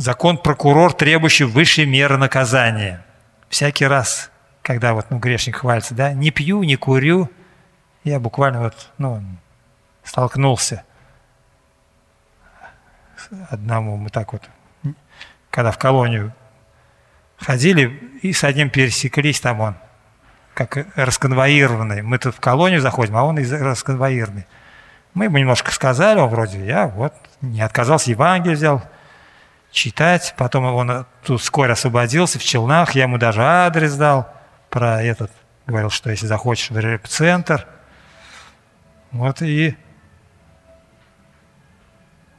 закон 0.00 0.38
прокурор, 0.38 0.92
требующий 0.92 1.44
высшей 1.44 1.86
меры 1.86 2.16
наказания. 2.16 3.04
Всякий 3.48 3.86
раз 3.86 4.30
когда 4.62 4.94
вот 4.94 5.10
ну, 5.10 5.18
грешник 5.18 5.56
хвалится, 5.56 5.94
да, 5.94 6.12
не 6.12 6.30
пью, 6.30 6.62
не 6.62 6.76
курю, 6.76 7.30
я 8.04 8.20
буквально 8.20 8.60
вот, 8.60 8.90
ну, 8.98 9.22
столкнулся 10.04 10.84
одному, 13.50 13.96
мы 13.96 14.10
так 14.10 14.32
вот, 14.32 14.48
когда 15.50 15.70
в 15.70 15.78
колонию 15.78 16.32
ходили, 17.38 18.18
и 18.22 18.32
с 18.32 18.44
одним 18.44 18.70
пересеклись, 18.70 19.40
там 19.40 19.60
он, 19.60 19.74
как 20.54 20.86
расконвоированный. 20.96 22.02
Мы 22.02 22.18
тут 22.18 22.36
в 22.36 22.40
колонию 22.40 22.80
заходим, 22.80 23.16
а 23.16 23.24
он 23.24 23.38
из 23.38 23.52
расконвоированный. 23.52 24.46
Мы 25.14 25.24
ему 25.24 25.38
немножко 25.38 25.72
сказали, 25.72 26.18
он 26.18 26.28
вроде, 26.28 26.64
я 26.64 26.86
вот 26.86 27.14
не 27.40 27.60
отказался, 27.60 28.10
Евангелие 28.10 28.56
взял, 28.56 28.82
читать. 29.70 30.34
Потом 30.36 30.64
он 30.64 31.06
тут 31.24 31.40
вскоре 31.40 31.72
освободился 31.72 32.38
в 32.38 32.44
Челнах, 32.44 32.94
я 32.94 33.04
ему 33.04 33.18
даже 33.18 33.42
адрес 33.42 33.94
дал 33.94 34.32
про 34.68 35.02
этот, 35.02 35.30
говорил, 35.66 35.90
что 35.90 36.10
если 36.10 36.26
захочешь 36.26 36.70
в 36.70 36.78
реп-центр, 36.78 37.66
вот 39.10 39.42
и 39.42 39.76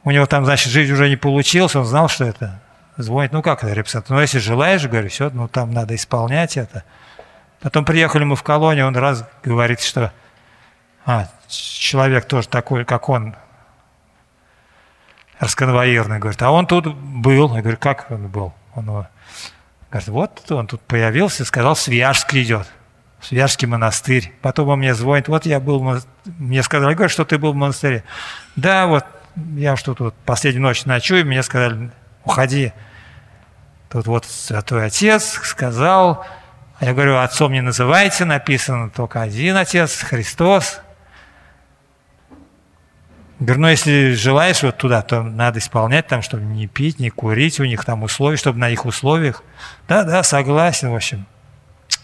у 0.03 0.11
него 0.11 0.25
там, 0.25 0.45
значит, 0.45 0.71
жизнь 0.71 0.93
уже 0.93 1.09
не 1.09 1.17
получилась, 1.17 1.75
он 1.75 1.85
знал, 1.85 2.07
что 2.07 2.25
это 2.25 2.61
звонит, 2.97 3.31
ну 3.31 3.41
как 3.41 3.63
это 3.63 3.73
реп-центр, 3.73 4.13
ну 4.13 4.21
если 4.21 4.39
желаешь, 4.39 4.85
говорю, 4.87 5.09
все, 5.09 5.29
ну 5.29 5.47
там 5.47 5.71
надо 5.71 5.95
исполнять 5.95 6.57
это. 6.57 6.83
Потом 7.59 7.85
приехали 7.85 8.23
мы 8.23 8.35
в 8.35 8.43
колонию, 8.43 8.87
он 8.87 8.95
раз 8.95 9.23
говорит, 9.43 9.81
что 9.81 10.11
а, 11.05 11.27
человек 11.47 12.25
тоже 12.25 12.47
такой, 12.47 12.85
как 12.85 13.09
он, 13.09 13.35
расконвоированный, 15.41 16.19
говорит, 16.19 16.41
а 16.43 16.51
он 16.51 16.67
тут 16.67 16.93
был. 16.95 17.54
Я 17.56 17.62
говорю, 17.62 17.77
как 17.77 18.10
он 18.10 18.27
был? 18.27 18.54
Он 18.75 18.86
Говорит, 19.89 20.08
вот 20.08 20.51
он 20.51 20.67
тут 20.67 20.82
появился, 20.82 21.43
сказал, 21.43 21.75
Свияжск 21.75 22.34
идет. 22.36 22.67
Свияжский 23.19 23.67
монастырь. 23.67 24.34
Потом 24.41 24.69
он 24.69 24.80
мне 24.80 24.93
звонит, 24.93 25.27
вот 25.27 25.45
я 25.45 25.60
был, 25.60 25.99
мне 26.38 26.63
сказали, 26.63 26.93
говорят, 26.93 27.12
что 27.12 27.25
ты 27.25 27.38
был 27.38 27.54
в 27.54 27.56
монастыре. 27.56 28.04
Да, 28.56 28.88
вот 28.88 29.04
я 29.56 29.75
что 29.75 29.93
тут 29.95 30.15
последнюю 30.25 30.63
ночь 30.63 30.86
ночую, 30.86 31.25
мне 31.25 31.43
сказали, 31.43 31.91
уходи. 32.23 32.71
Тут 33.89 34.08
вот 34.08 34.25
святой 34.25 34.86
отец 34.86 35.39
сказал, 35.43 36.25
я 36.80 36.93
говорю, 36.93 37.17
отцом 37.17 37.51
не 37.51 37.62
называйте, 37.62 38.25
написано 38.25 38.89
только 38.89 39.21
один 39.21 39.58
отец, 39.58 40.01
Христос. 40.04 40.82
Говорю, 43.41 43.62
ну 43.62 43.67
если 43.69 44.13
желаешь 44.13 44.62
вот 44.62 44.77
туда, 44.77 45.01
то 45.01 45.23
надо 45.23 45.58
исполнять 45.58 46.06
там, 46.06 46.21
чтобы 46.21 46.43
не 46.43 46.67
пить, 46.67 46.99
не 46.99 47.10
курить, 47.10 47.60
у 47.60 47.65
них 47.65 47.84
там 47.84 48.04
условия, 48.04 48.38
чтобы 48.38 48.60
на 48.60 48.69
их 48.69 48.86
условиях. 48.86 49.43
Да, 49.88 50.04
да, 50.04 50.21
согласен, 50.21 50.91
в 50.91 50.95
общем. 50.95 51.25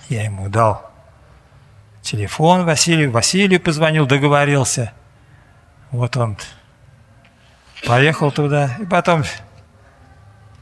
Я 0.09 0.23
ему 0.23 0.49
дал 0.49 0.89
телефон 2.01 2.65
Василию, 2.65 3.11
Василию 3.11 3.61
позвонил, 3.61 4.07
договорился. 4.07 4.93
Вот 5.91 6.17
он 6.17 6.37
поехал 7.85 8.31
туда, 8.31 8.71
и 8.79 8.85
потом 8.85 9.23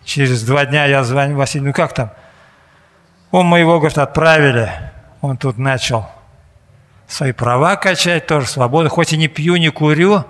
через 0.04 0.44
два 0.44 0.66
дня 0.66 0.88
я 0.88 1.06
звоню 1.06 1.38
Василию, 1.38 1.68
ну 1.68 1.74
как 1.74 1.94
там? 1.94 2.12
Он 3.32 3.46
моего, 3.46 3.80
говорит, 3.80 3.98
отправили. 3.98 4.70
Он 5.22 5.38
тут 5.38 5.58
начал 5.58 6.10
свои 7.08 7.32
права 7.32 7.78
качать, 7.78 8.28
тоже 8.28 8.48
свободу. 8.48 8.90
Хоть 8.90 9.14
и 9.14 9.18
не 9.18 9.30
пью, 9.30 9.56
не 9.56 9.70
курю, 9.70 10.26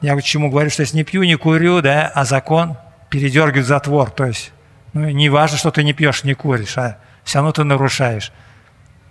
я 0.00 0.16
к 0.16 0.22
чему 0.22 0.50
говорю, 0.50 0.70
что 0.70 0.82
если 0.82 0.96
не 0.96 1.04
пью, 1.04 1.22
не 1.24 1.36
курю, 1.36 1.80
да, 1.80 2.10
а 2.14 2.24
закон 2.24 2.76
передергивает 3.10 3.66
затвор. 3.66 4.10
То 4.10 4.26
есть, 4.26 4.52
ну, 4.92 5.08
не 5.08 5.28
важно, 5.28 5.58
что 5.58 5.70
ты 5.70 5.82
не 5.82 5.92
пьешь, 5.92 6.24
не 6.24 6.34
куришь, 6.34 6.78
а 6.78 6.98
все 7.24 7.38
равно 7.38 7.52
ты 7.52 7.64
нарушаешь. 7.64 8.32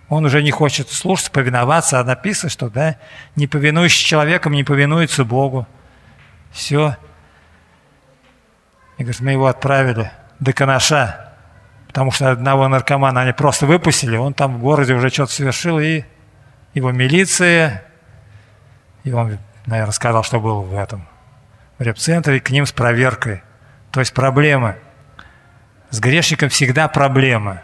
Он 0.08 0.24
уже 0.24 0.42
не 0.42 0.50
хочет 0.50 0.88
слушаться, 0.90 1.30
повиноваться, 1.30 2.00
а 2.00 2.04
написано, 2.04 2.48
что, 2.48 2.70
да, 2.70 2.96
не 3.36 3.46
повинующий 3.46 4.06
человеком 4.06 4.52
не 4.52 4.64
повинуется 4.64 5.24
Богу. 5.24 5.66
Все. 6.50 6.96
И 8.96 9.02
говорит, 9.02 9.20
мы 9.20 9.32
его 9.32 9.46
отправили 9.46 10.10
до 10.40 10.54
Канаша, 10.54 11.34
потому 11.88 12.10
что 12.10 12.30
одного 12.30 12.68
наркомана 12.68 13.20
они 13.20 13.32
просто 13.32 13.66
выпустили, 13.66 14.16
он 14.16 14.32
там 14.32 14.56
в 14.56 14.60
городе 14.60 14.94
уже 14.94 15.10
что-то 15.10 15.32
совершил, 15.32 15.78
и 15.78 16.04
его 16.72 16.90
милиция, 16.90 17.84
он 19.04 19.38
наверное, 19.68 19.92
сказал, 19.92 20.22
что 20.24 20.40
был 20.40 20.62
в 20.62 20.74
этом 20.74 21.06
в 21.78 21.82
реп-центре, 21.82 22.40
к 22.40 22.50
ним 22.50 22.66
с 22.66 22.72
проверкой. 22.72 23.42
То 23.92 24.00
есть 24.00 24.12
проблемы. 24.12 24.76
С 25.90 26.00
грешником 26.00 26.48
всегда 26.48 26.88
проблемы. 26.88 27.62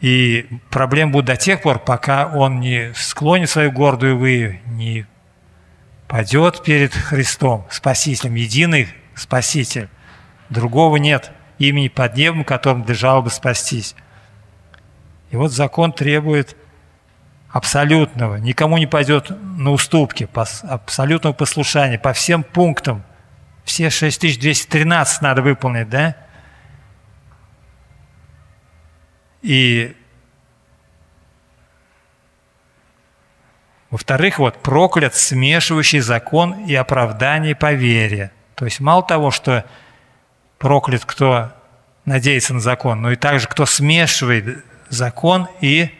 И 0.00 0.48
проблем 0.70 1.12
будут 1.12 1.26
до 1.26 1.36
тех 1.36 1.62
пор, 1.62 1.78
пока 1.78 2.26
он 2.26 2.60
не 2.60 2.92
склонит 2.94 3.48
свою 3.48 3.70
гордую 3.70 4.18
выю, 4.18 4.58
не 4.66 5.06
падет 6.08 6.62
перед 6.62 6.92
Христом, 6.92 7.66
Спасителем, 7.70 8.34
единый 8.34 8.88
Спаситель. 9.14 9.88
Другого 10.50 10.96
нет 10.96 11.30
имени 11.58 11.88
под 11.88 12.16
небом, 12.16 12.44
которым 12.44 12.84
держал 12.84 13.22
бы 13.22 13.30
спастись. 13.30 13.94
И 15.30 15.36
вот 15.36 15.52
закон 15.52 15.92
требует 15.92 16.56
абсолютного, 17.54 18.34
никому 18.34 18.78
не 18.78 18.86
пойдет 18.86 19.30
на 19.30 19.70
уступки, 19.70 20.28
абсолютного 20.64 21.32
послушания 21.32 22.00
по 22.00 22.12
всем 22.12 22.42
пунктам. 22.42 23.04
Все 23.64 23.90
6213 23.90 25.22
надо 25.22 25.40
выполнить, 25.40 25.88
да? 25.88 26.16
И 29.40 29.96
во-вторых, 33.88 34.40
вот 34.40 34.60
проклят 34.60 35.14
смешивающий 35.14 36.00
закон 36.00 36.66
и 36.66 36.74
оправдание 36.74 37.54
по 37.54 37.72
вере. 37.72 38.32
То 38.56 38.64
есть 38.64 38.80
мало 38.80 39.04
того, 39.04 39.30
что 39.30 39.64
проклят, 40.58 41.04
кто 41.04 41.52
надеется 42.04 42.52
на 42.52 42.58
закон, 42.58 43.00
но 43.00 43.12
и 43.12 43.16
также, 43.16 43.46
кто 43.46 43.64
смешивает 43.64 44.64
закон 44.88 45.46
и 45.60 45.94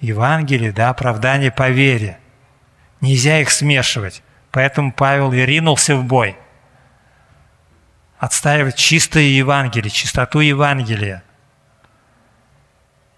Евангелие, 0.00 0.72
да, 0.72 0.90
оправдание 0.90 1.50
по 1.50 1.68
вере. 1.70 2.18
Нельзя 3.00 3.40
их 3.40 3.50
смешивать. 3.50 4.22
Поэтому 4.50 4.92
Павел 4.92 5.32
и 5.32 5.38
ринулся 5.38 5.96
в 5.96 6.04
бой. 6.04 6.36
Отстаивать 8.18 8.76
чистое 8.76 9.24
Евангелие, 9.24 9.90
чистоту 9.90 10.40
Евангелия. 10.40 11.22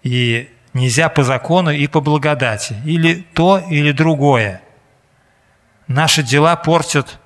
И 0.03 0.53
нельзя 0.73 1.09
по 1.09 1.23
закону 1.23 1.71
и 1.71 1.87
по 1.87 2.01
благодати. 2.01 2.75
Или 2.85 3.25
то, 3.33 3.59
или 3.59 3.91
другое. 3.91 4.61
Наши 5.87 6.23
дела 6.23 6.55
портят, 6.55 7.19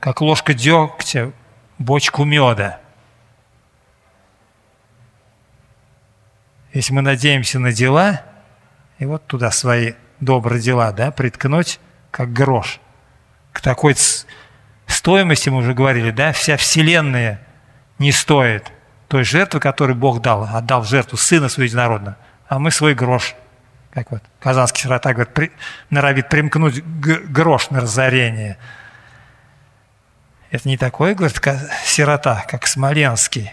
как 0.00 0.20
ложка 0.20 0.54
дегтя, 0.54 1.32
бочку 1.78 2.24
меда. 2.24 2.80
Если 6.72 6.92
мы 6.92 7.02
надеемся 7.02 7.58
на 7.58 7.72
дела, 7.72 8.22
и 9.04 9.06
вот 9.06 9.26
туда 9.26 9.50
свои 9.50 9.92
добрые 10.20 10.62
дела, 10.62 10.90
да, 10.90 11.10
приткнуть, 11.10 11.78
как 12.10 12.32
грош. 12.32 12.80
К 13.52 13.60
такой 13.60 13.94
стоимости, 14.86 15.50
мы 15.50 15.58
уже 15.58 15.74
говорили, 15.74 16.10
да, 16.10 16.32
вся 16.32 16.56
Вселенная 16.56 17.46
не 17.98 18.12
стоит 18.12 18.72
той 19.08 19.24
жертвы, 19.24 19.60
которую 19.60 19.94
Бог 19.94 20.22
дал, 20.22 20.44
отдал 20.44 20.80
в 20.80 20.88
жертву 20.88 21.18
Сына 21.18 21.50
Своего 21.50 21.66
Единородного, 21.66 22.16
а 22.48 22.58
мы 22.58 22.70
свой 22.70 22.94
грош, 22.94 23.34
как 23.92 24.10
вот 24.10 24.22
казанский 24.40 24.84
сирота 24.84 25.12
говорит, 25.12 25.34
при, 25.34 25.52
норовит 25.90 26.30
примкнуть 26.30 26.82
грош 26.82 27.68
на 27.68 27.80
разорение. 27.80 28.56
Это 30.50 30.66
не 30.66 30.78
такой, 30.78 31.14
говорит, 31.14 31.38
сирота, 31.84 32.42
как 32.48 32.66
Смоленский, 32.66 33.52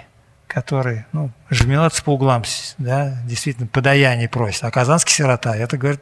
который 0.52 1.06
ну, 1.14 1.32
жмется 1.50 2.04
по 2.04 2.16
углам, 2.16 2.44
да, 2.78 3.18
действительно, 3.24 3.68
подаяние 3.68 4.28
просит. 4.28 4.66
А 4.66 4.72
казанский 4.72 5.14
сирота, 5.14 5.56
это, 5.56 5.78
говорит, 5.78 6.02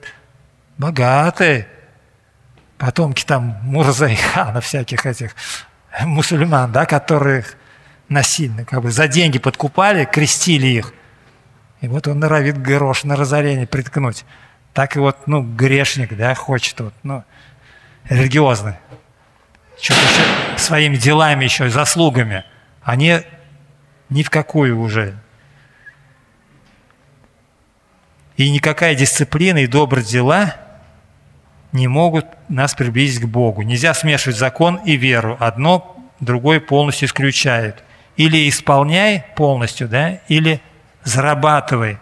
богатый, 0.80 1.68
потомки 2.80 3.24
там 3.24 3.60
Мурза 3.62 4.08
и 4.08 4.16
хана 4.16 4.60
всяких 4.60 5.06
этих 5.06 5.36
мусульман, 6.02 6.72
да, 6.72 6.88
которых 6.88 7.58
насильно, 8.08 8.66
как 8.66 8.82
бы 8.82 8.92
за 8.92 9.08
деньги 9.08 9.38
подкупали, 9.38 10.06
крестили 10.06 10.66
их. 10.66 10.94
И 11.82 11.88
вот 11.88 12.08
он 12.08 12.20
норовит 12.20 12.60
грош 12.60 13.04
на 13.04 13.16
разорение 13.16 13.68
приткнуть. 13.68 14.26
Так 14.74 14.96
и 14.96 15.00
вот, 15.00 15.28
ну, 15.28 15.44
грешник, 15.44 16.18
да, 16.18 16.34
хочет 16.34 16.80
вот, 16.80 16.94
ну, 17.04 17.24
религиозный. 18.10 18.76
Что-то 19.80 20.02
еще 20.02 20.58
своими 20.58 20.96
делами 20.98 21.44
еще, 21.44 21.70
заслугами. 21.70 22.44
Они 22.82 23.22
ни 24.10 24.24
в 24.24 24.30
какую 24.30 24.80
уже. 24.80 25.15
И 28.38 28.50
никакая 28.52 28.95
дисциплина 28.95 29.58
и 29.58 29.67
добрые 29.67 30.06
дела 30.06 30.56
не 31.72 31.88
могут 31.88 32.26
нас 32.48 32.74
приблизить 32.74 33.22
к 33.22 33.26
Богу. 33.26 33.62
Нельзя 33.62 33.93
смешивать 33.93 34.38
закон 34.38 34.78
и 34.78 34.95
веру. 34.95 35.38
Одно 35.39 35.98
другое 36.19 36.60
полностью 36.60 37.08
исключает. 37.08 37.84
Или 38.15 38.50
исполняй 38.50 39.26
полностью, 39.36 39.88
да, 39.88 40.19
или 40.28 40.62
зарабатывай. 41.04 42.00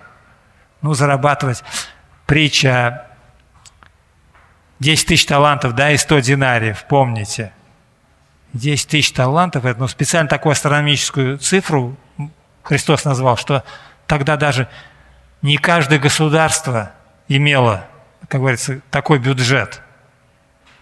Ну, 0.81 0.93
зарабатывать. 0.93 1.63
Притча 2.25 3.07
10 4.79 5.07
тысяч 5.07 5.25
талантов, 5.25 5.73
да, 5.73 5.91
и 5.91 5.97
100 5.97 6.19
динариев, 6.19 6.85
помните. 6.87 7.51
10 8.53 8.87
тысяч 8.87 9.11
талантов, 9.11 9.65
это 9.65 9.79
ну, 9.79 9.87
специально 9.87 10.29
такую 10.29 10.51
астрономическую 10.51 11.37
цифру 11.37 11.97
Христос 12.63 13.05
назвал, 13.05 13.37
что 13.37 13.63
тогда 14.07 14.35
даже 14.35 14.67
не 15.41 15.57
каждое 15.57 15.99
государство 15.99 16.91
имело, 17.27 17.85
как 18.27 18.41
говорится, 18.41 18.81
такой 18.89 19.19
бюджет. 19.19 19.81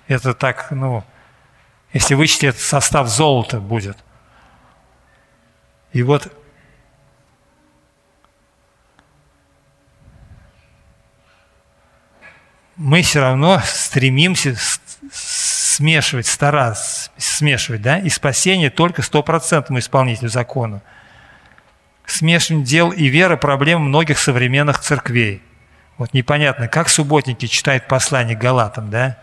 Это 0.08 0.34
так, 0.34 0.72
ну, 0.72 1.04
если 1.94 2.16
вычтить, 2.16 2.44
это 2.44 2.60
состав 2.60 3.08
золота 3.08 3.60
будет. 3.60 3.98
И 5.94 6.04
вот 6.04 6.32
мы 12.76 13.02
все 13.02 13.22
равно 13.22 13.62
стремимся 13.64 14.56
смешивать, 15.76 16.26
стараться 16.26 17.12
смешивать, 17.18 17.82
да, 17.82 18.00
и 18.00 18.10
спасение 18.10 18.70
только 18.70 19.02
стопроцентному 19.02 19.80
исполнителю 19.80 20.30
закона. 20.30 20.82
Смешивание 22.06 22.66
дел 22.66 22.92
и 22.92 23.08
веры– 23.08 23.36
проблема 23.38 23.84
многих 23.84 24.18
современных 24.18 24.80
церквей. 24.80 25.42
Вот 25.98 26.14
непонятно, 26.14 26.68
как 26.68 26.88
субботники 26.88 27.48
читают 27.48 27.88
послание 27.88 28.38
Галатам, 28.38 28.90
да? 28.90 29.18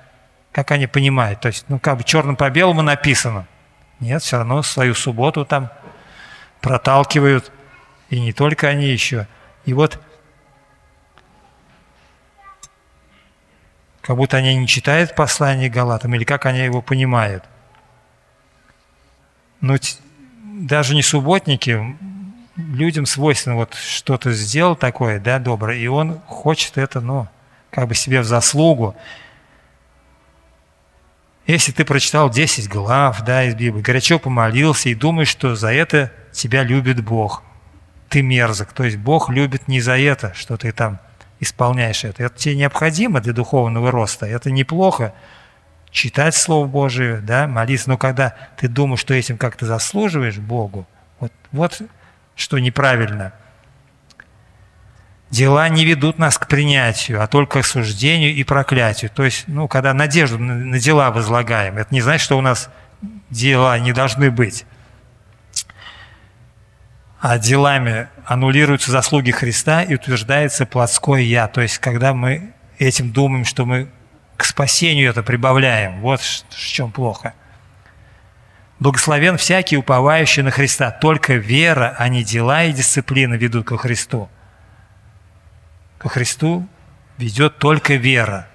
Как 0.52 0.70
они 0.72 0.86
понимают? 0.86 1.40
То 1.40 1.48
есть, 1.48 1.64
ну, 1.68 1.78
как 1.78 1.98
бы 1.98 2.04
черным 2.04 2.36
по 2.36 2.50
белому 2.50 2.82
написано. 2.82 3.46
Нет, 4.00 4.22
все 4.22 4.38
равно 4.38 4.62
свою 4.62 4.94
субботу 4.94 5.44
там 5.46 5.70
проталкивают. 6.60 7.50
И 8.10 8.20
не 8.20 8.32
только 8.32 8.68
они 8.68 8.88
еще. 8.88 9.26
И 9.64 9.72
вот 9.72 10.02
как 14.02 14.16
будто 14.16 14.36
они 14.36 14.54
не 14.56 14.66
читают 14.66 15.14
послание 15.14 15.70
Галатам, 15.70 16.14
или 16.14 16.24
как 16.24 16.46
они 16.46 16.58
его 16.60 16.82
понимают. 16.82 17.44
Но 19.60 19.76
даже 20.42 20.94
не 20.94 21.02
субботники, 21.02 21.96
людям 22.56 23.06
свойственно 23.06 23.56
вот 23.56 23.74
что-то 23.74 24.32
сделал 24.32 24.76
такое, 24.76 25.20
да, 25.20 25.38
доброе, 25.38 25.78
и 25.78 25.86
он 25.86 26.20
хочет 26.26 26.78
это, 26.78 27.00
ну, 27.00 27.28
как 27.70 27.88
бы 27.88 27.94
себе 27.94 28.20
в 28.20 28.24
заслугу. 28.24 28.96
Если 31.46 31.72
ты 31.72 31.84
прочитал 31.84 32.28
10 32.28 32.68
глав, 32.68 33.22
да, 33.24 33.44
из 33.44 33.54
Библии, 33.54 33.82
горячо 33.82 34.18
помолился 34.18 34.88
и 34.88 34.94
думаешь, 34.94 35.28
что 35.28 35.54
за 35.54 35.72
это 35.72 36.12
тебя 36.32 36.62
любит 36.62 37.02
Бог, 37.02 37.42
ты 38.08 38.22
мерзок. 38.22 38.72
То 38.72 38.84
есть 38.84 38.96
Бог 38.96 39.30
любит 39.30 39.68
не 39.68 39.80
за 39.80 39.98
это, 39.98 40.34
что 40.34 40.56
ты 40.56 40.72
там 40.72 41.00
исполняешь 41.42 42.04
это. 42.04 42.22
Это 42.22 42.38
тебе 42.38 42.54
необходимо 42.56 43.20
для 43.20 43.32
духовного 43.32 43.90
роста. 43.90 44.26
Это 44.26 44.50
неплохо 44.50 45.12
читать 45.90 46.36
Слово 46.36 46.66
Божие, 46.66 47.16
да, 47.16 47.48
молиться. 47.48 47.90
Но 47.90 47.98
когда 47.98 48.34
ты 48.56 48.68
думаешь, 48.68 49.00
что 49.00 49.12
этим 49.12 49.36
как-то 49.36 49.66
заслуживаешь 49.66 50.38
Богу, 50.38 50.86
вот, 51.18 51.32
вот 51.50 51.82
что 52.36 52.58
неправильно. 52.60 53.32
Дела 55.30 55.68
не 55.68 55.84
ведут 55.84 56.18
нас 56.18 56.38
к 56.38 56.46
принятию, 56.46 57.20
а 57.22 57.26
только 57.26 57.62
к 57.62 57.66
суждению 57.66 58.34
и 58.34 58.44
проклятию. 58.44 59.10
То 59.10 59.24
есть, 59.24 59.44
ну, 59.48 59.66
когда 59.66 59.92
надежду 59.94 60.38
на 60.38 60.78
дела 60.78 61.10
возлагаем, 61.10 61.76
это 61.76 61.92
не 61.92 62.02
значит, 62.02 62.24
что 62.24 62.38
у 62.38 62.42
нас 62.42 62.70
дела 63.30 63.78
не 63.80 63.92
должны 63.92 64.30
быть 64.30 64.64
а 67.22 67.38
делами 67.38 68.08
аннулируются 68.26 68.90
заслуги 68.90 69.30
Христа 69.30 69.84
и 69.84 69.94
утверждается 69.94 70.66
плотское 70.66 71.20
«я». 71.20 71.46
То 71.46 71.60
есть, 71.60 71.78
когда 71.78 72.14
мы 72.14 72.52
этим 72.80 73.12
думаем, 73.12 73.44
что 73.44 73.64
мы 73.64 73.88
к 74.36 74.44
спасению 74.44 75.08
это 75.08 75.22
прибавляем. 75.22 76.00
Вот 76.00 76.20
в 76.20 76.56
чем 76.56 76.90
плохо. 76.90 77.34
Благословен 78.80 79.36
всякий, 79.36 79.76
уповающий 79.76 80.42
на 80.42 80.50
Христа. 80.50 80.90
Только 80.90 81.34
вера, 81.34 81.94
а 81.96 82.08
не 82.08 82.24
дела 82.24 82.64
и 82.64 82.72
дисциплина 82.72 83.34
ведут 83.34 83.68
ко 83.68 83.78
Христу. 83.78 84.28
Ко 85.98 86.08
Христу 86.08 86.66
ведет 87.18 87.58
только 87.58 87.94
вера. 87.94 88.48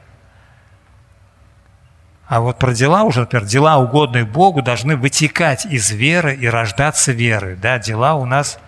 А 2.27 2.41
вот 2.41 2.59
про 2.59 2.73
дела 2.73 3.03
уже, 3.03 3.21
например, 3.21 3.47
дела, 3.47 3.77
угодные 3.77 4.25
Богу, 4.25 4.61
должны 4.61 4.97
вытекать 4.97 5.65
из 5.65 5.91
веры 5.91 6.35
и 6.35 6.47
рождаться 6.47 7.13
верой. 7.13 7.55
Да, 7.55 7.79
дела 7.79 8.15
у 8.15 8.25
нас 8.25 8.59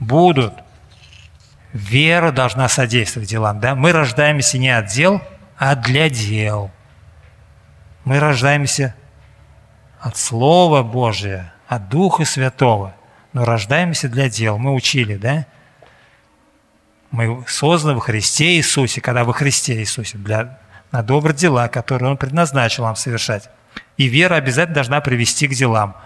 будут. 0.00 0.52
Вера 1.72 2.32
должна 2.32 2.68
содействовать 2.68 3.28
делам. 3.28 3.60
Да? 3.60 3.76
Мы 3.76 3.92
рождаемся 3.92 4.58
не 4.58 4.70
от 4.70 4.86
дел, 4.86 5.22
а 5.56 5.76
для 5.76 6.10
дел. 6.10 6.72
Мы 8.04 8.18
рождаемся 8.18 8.94
от 10.00 10.16
Слова 10.16 10.82
Божия, 10.82 11.52
от 11.68 11.88
Духа 11.88 12.24
Святого, 12.24 12.94
но 13.32 13.44
рождаемся 13.44 14.08
для 14.08 14.28
дел. 14.28 14.58
Мы 14.58 14.72
учили, 14.74 15.16
да? 15.16 15.46
Мы 17.12 17.44
созданы 17.46 17.94
во 17.94 18.00
Христе 18.00 18.56
Иисусе, 18.56 19.00
когда 19.00 19.24
во 19.24 19.32
Христе 19.32 19.74
Иисусе, 19.74 20.18
для 20.18 20.58
на 20.92 21.02
добрые 21.02 21.36
дела, 21.36 21.68
которые 21.68 22.10
Он 22.10 22.16
предназначил 22.16 22.84
нам 22.84 22.96
совершать. 22.96 23.50
И 23.96 24.06
вера 24.06 24.36
обязательно 24.36 24.74
должна 24.74 25.00
привести 25.00 25.48
к 25.48 25.54
делам. 25.54 25.96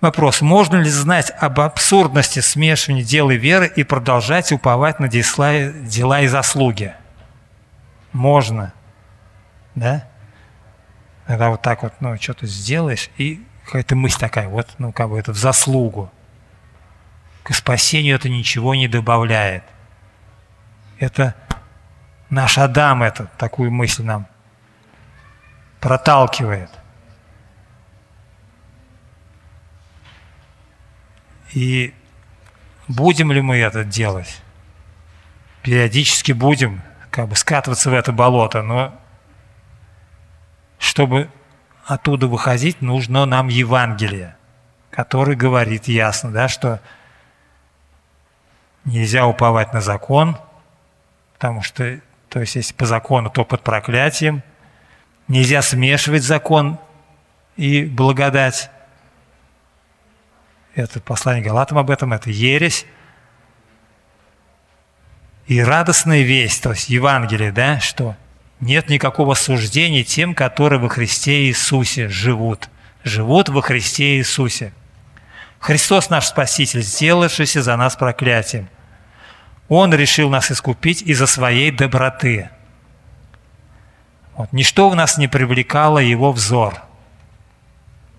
Вопрос. 0.00 0.42
Можно 0.42 0.76
ли 0.76 0.90
знать 0.90 1.32
об 1.40 1.60
абсурдности 1.60 2.40
смешивания 2.40 3.02
дел 3.02 3.30
и 3.30 3.36
веры 3.36 3.72
и 3.74 3.84
продолжать 3.84 4.52
уповать 4.52 5.00
на 5.00 5.08
дела 5.08 6.20
и 6.20 6.26
заслуги? 6.26 6.94
Можно. 8.12 8.74
Да? 9.74 10.06
Когда 11.26 11.48
вот 11.48 11.62
так 11.62 11.82
вот, 11.82 11.94
ну, 12.00 12.20
что-то 12.20 12.46
сделаешь, 12.46 13.08
и 13.16 13.42
какая-то 13.64 13.96
мысль 13.96 14.18
такая, 14.18 14.48
вот, 14.48 14.68
ну, 14.78 14.92
как 14.92 15.08
бы 15.08 15.18
это 15.18 15.32
в 15.32 15.38
заслугу. 15.38 16.12
К 17.42 17.54
спасению 17.54 18.16
это 18.16 18.28
ничего 18.28 18.74
не 18.74 18.88
добавляет. 18.88 19.64
Это 20.98 21.34
наш 22.30 22.58
Адам 22.58 23.02
это, 23.02 23.26
такую 23.38 23.70
мысль 23.70 24.02
нам 24.02 24.26
проталкивает. 25.80 26.70
И 31.52 31.94
будем 32.88 33.30
ли 33.30 33.40
мы 33.40 33.58
это 33.58 33.84
делать? 33.84 34.42
Периодически 35.62 36.32
будем 36.32 36.82
как 37.10 37.28
бы 37.28 37.36
скатываться 37.36 37.90
в 37.90 37.94
это 37.94 38.12
болото, 38.12 38.62
но 38.62 38.98
чтобы 40.78 41.30
оттуда 41.86 42.26
выходить, 42.26 42.80
нужно 42.80 43.24
нам 43.24 43.48
Евангелие, 43.48 44.36
которое 44.90 45.36
говорит 45.36 45.86
ясно, 45.86 46.30
да, 46.30 46.48
что 46.48 46.80
нельзя 48.84 49.26
уповать 49.26 49.72
на 49.72 49.80
закон, 49.80 50.36
потому 51.34 51.62
что, 51.62 52.00
то 52.34 52.40
есть, 52.40 52.56
если 52.56 52.74
по 52.74 52.84
закону, 52.84 53.30
то 53.30 53.44
под 53.44 53.62
проклятием. 53.62 54.42
Нельзя 55.28 55.62
смешивать 55.62 56.24
закон 56.24 56.80
и 57.56 57.84
благодать. 57.84 58.70
Это 60.74 60.98
послание 60.98 61.44
Галатам 61.44 61.78
об 61.78 61.92
этом, 61.92 62.12
это 62.12 62.30
ересь. 62.30 62.86
И 65.46 65.62
радостная 65.62 66.22
весть, 66.22 66.60
то 66.64 66.70
есть 66.70 66.88
Евангелие, 66.88 67.52
да, 67.52 67.78
что 67.78 68.16
нет 68.58 68.88
никакого 68.88 69.34
суждения 69.34 70.02
тем, 70.02 70.34
которые 70.34 70.80
во 70.80 70.88
Христе 70.88 71.44
Иисусе 71.44 72.08
живут. 72.08 72.68
Живут 73.04 73.48
во 73.48 73.62
Христе 73.62 74.16
Иисусе. 74.16 74.72
Христос 75.60 76.10
наш 76.10 76.26
Спаситель, 76.26 76.82
сделавшийся 76.82 77.62
за 77.62 77.76
нас 77.76 77.94
проклятием. 77.94 78.68
Он 79.68 79.94
решил 79.94 80.30
нас 80.30 80.50
искупить 80.50 81.02
из-за 81.02 81.26
своей 81.26 81.70
доброты. 81.70 82.50
Вот. 84.36 84.52
Ничто 84.52 84.90
в 84.90 84.94
нас 84.94 85.18
не 85.18 85.28
привлекало 85.28 85.98
его 85.98 86.32
взор– 86.32 86.82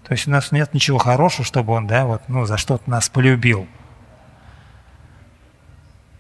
то 0.08 0.13
есть 0.13 0.27
у 0.27 0.31
нас 0.31 0.51
нет 0.51 0.73
ничего 0.73 0.99
хорошего, 0.99 1.43
чтобы 1.43 1.73
он, 1.73 1.88
да, 1.88 2.05
вот, 2.05 2.21
ну, 2.27 2.45
за 2.45 2.58
что-то 2.58 2.89
нас 2.89 3.10
полюбил. 3.10 3.67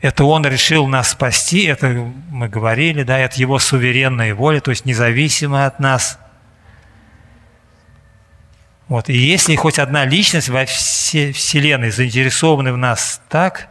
Это 0.01 0.23
он 0.23 0.45
решил 0.45 0.87
нас 0.87 1.11
спасти, 1.11 1.65
это 1.65 1.87
мы 2.31 2.49
говорили, 2.49 3.03
да, 3.03 3.19
это 3.19 3.39
его 3.39 3.59
суверенная 3.59 4.33
воля, 4.33 4.59
то 4.59 4.71
есть 4.71 4.85
независимо 4.85 5.67
от 5.67 5.79
нас. 5.79 6.19
Вот. 8.87 9.09
И 9.09 9.17
если 9.17 9.55
хоть 9.55 9.77
одна 9.77 10.05
личность 10.05 10.49
во 10.49 10.65
всей 10.65 11.31
Вселенной 11.31 11.91
заинтересована 11.91 12.73
в 12.73 12.77
нас 12.77 13.21
так, 13.29 13.69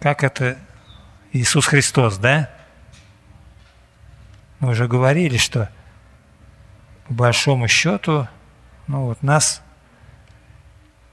как 0.00 0.24
это 0.24 0.58
Иисус 1.32 1.66
Христос, 1.66 2.16
да? 2.18 2.50
Мы 4.58 4.70
уже 4.70 4.88
говорили, 4.88 5.36
что 5.36 5.70
по 7.06 7.14
большому 7.14 7.68
счету 7.68 8.26
ну 8.90 9.04
вот 9.04 9.22
нас, 9.22 9.62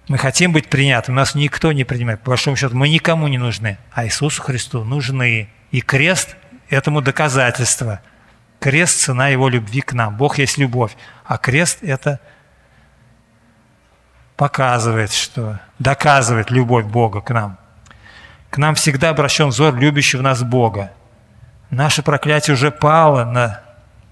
мы 0.08 0.18
хотим 0.18 0.52
быть 0.52 0.68
приняты, 0.68 1.12
нас 1.12 1.36
никто 1.36 1.72
не 1.74 1.84
принимает. 1.84 2.22
По 2.22 2.32
большому 2.32 2.56
счету 2.56 2.76
мы 2.76 2.90
никому 2.90 3.28
не 3.28 3.38
нужны, 3.38 3.78
а 3.92 4.06
Иисусу 4.06 4.42
Христу 4.42 4.84
нужны. 4.84 5.48
И 5.70 5.82
крест 5.82 6.36
этому 6.70 7.02
доказательство. 7.02 8.02
Крест– 8.60 9.00
цена 9.02 9.28
Его 9.28 9.48
любви 9.48 9.82
к 9.82 9.94
нам. 9.94 10.18
Бог 10.18 10.40
есть 10.40 10.58
любовь, 10.58 10.98
а 11.24 11.38
крест– 11.38 11.80
это 11.84 12.20
показывает, 14.38 15.14
что 15.14 15.60
доказывает 15.78 16.50
любовь 16.50 16.86
Бога 16.86 17.22
к 17.22 17.30
нам. 17.32 17.60
К 18.50 18.58
нам 18.58 18.76
всегда 18.76 19.10
обращен 19.10 19.50
взор 19.50 19.76
любящего 19.76 20.22
нас 20.22 20.44
Бога. 20.44 20.92
Наше 21.70 22.02
проклятие 22.02 22.54
уже 22.54 22.72
пало 22.72 23.26
на, 23.26 23.62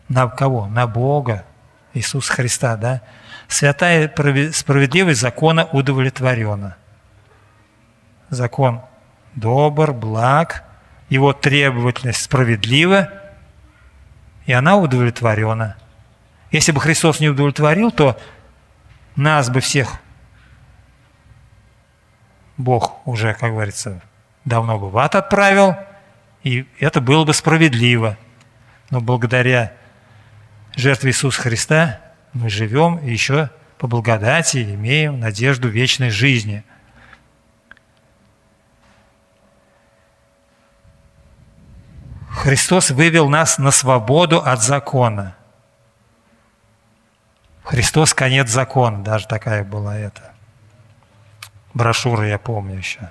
на 0.09 0.27
кого? 0.27 0.67
На 0.67 0.87
Бога, 0.87 1.45
Иисуса 1.93 2.33
Христа, 2.33 2.75
да? 2.75 3.01
Святая 3.47 4.11
справедливость 4.51 5.21
закона 5.21 5.65
удовлетворена. 5.65 6.75
Закон 8.29 8.81
добр, 9.35 9.93
благ, 9.93 10.63
его 11.09 11.33
требовательность 11.33 12.23
справедлива, 12.23 13.09
и 14.45 14.53
она 14.53 14.77
удовлетворена. 14.77 15.77
Если 16.51 16.71
бы 16.71 16.81
Христос 16.81 17.19
не 17.19 17.29
удовлетворил, 17.29 17.91
то 17.91 18.19
нас 19.15 19.49
бы 19.49 19.59
всех 19.59 19.99
Бог 22.57 23.05
уже, 23.05 23.33
как 23.33 23.51
говорится, 23.51 24.01
давно 24.45 24.79
бы 24.79 24.89
в 24.89 24.97
ад 24.97 25.15
отправил, 25.15 25.75
и 26.43 26.67
это 26.79 27.01
было 27.01 27.25
бы 27.25 27.33
справедливо. 27.33 28.17
Но 28.91 29.01
благодаря 29.01 29.73
жертве 30.75 31.09
Иисуса 31.09 31.41
Христа 31.41 31.99
мы 32.33 32.49
живем 32.49 32.97
и 32.99 33.11
еще 33.11 33.49
по 33.77 33.87
благодати 33.87 34.63
имеем 34.63 35.19
надежду 35.19 35.67
вечной 35.67 36.11
жизни. 36.11 36.63
Христос 42.29 42.91
вывел 42.91 43.27
нас 43.27 43.57
на 43.57 43.71
свободу 43.71 44.39
от 44.39 44.61
закона. 44.61 45.35
Христос– 47.63 48.13
конец 48.13 48.49
закона. 48.49 49.03
Даже 49.03 49.27
такая 49.27 49.63
была 49.63 49.97
эта 49.97 50.35
брошюра, 51.73 52.27
я 52.27 52.37
помню 52.37 52.77
еще. 52.77 53.09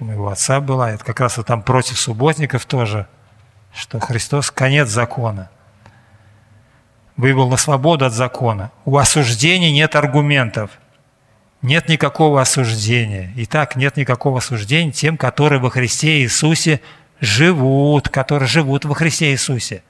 У 0.00 0.04
моего 0.04 0.28
отца 0.28 0.60
была. 0.60 0.92
Это 0.92 1.04
как 1.04 1.20
раз 1.20 1.36
вот 1.36 1.46
там 1.46 1.62
против 1.62 1.98
субботников 1.98 2.66
тоже, 2.66 3.06
что 3.74 4.00
Христос– 4.00 4.50
конец 4.52 4.88
закона– 4.88 5.50
вывел 7.16 7.48
на 7.48 7.56
свободу 7.56 8.04
от 8.04 8.12
закона. 8.12 8.70
У 8.84 8.96
осуждения 8.96 9.72
нет 9.72 9.96
аргументов. 9.96 10.70
Нет 11.62 11.88
никакого 11.88 12.40
осуждения. 12.40 13.32
Итак, 13.36 13.76
нет 13.76 13.96
никакого 13.96 14.38
осуждения 14.38 14.92
тем, 14.92 15.16
которые 15.16 15.60
во 15.60 15.70
Христе 15.70 16.20
Иисусе 16.20 16.80
живут, 17.20 18.08
которые 18.08 18.48
живут 18.48 18.84
во 18.84 18.94
Христе 18.94 19.32
Иисусе. 19.32 19.82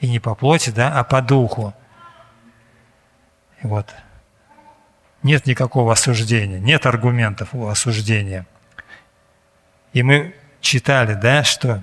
И 0.00 0.08
не 0.08 0.18
по 0.18 0.34
плоти, 0.34 0.70
да, 0.70 0.98
а 0.98 1.04
по 1.04 1.22
духу. 1.22 1.72
И 3.62 3.66
вот. 3.66 3.94
Нет 5.22 5.46
никакого 5.46 5.92
осуждения, 5.92 6.58
нет 6.58 6.84
аргументов 6.84 7.54
у 7.54 7.68
осуждения. 7.68 8.46
И 9.94 10.02
мы 10.02 10.34
читали, 10.60 11.14
да, 11.14 11.44
что 11.44 11.82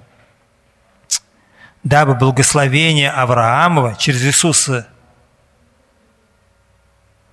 дабы 1.82 2.14
благословение 2.14 3.10
Авраамова 3.10 3.96
через 3.96 4.24
Иисуса 4.24 4.88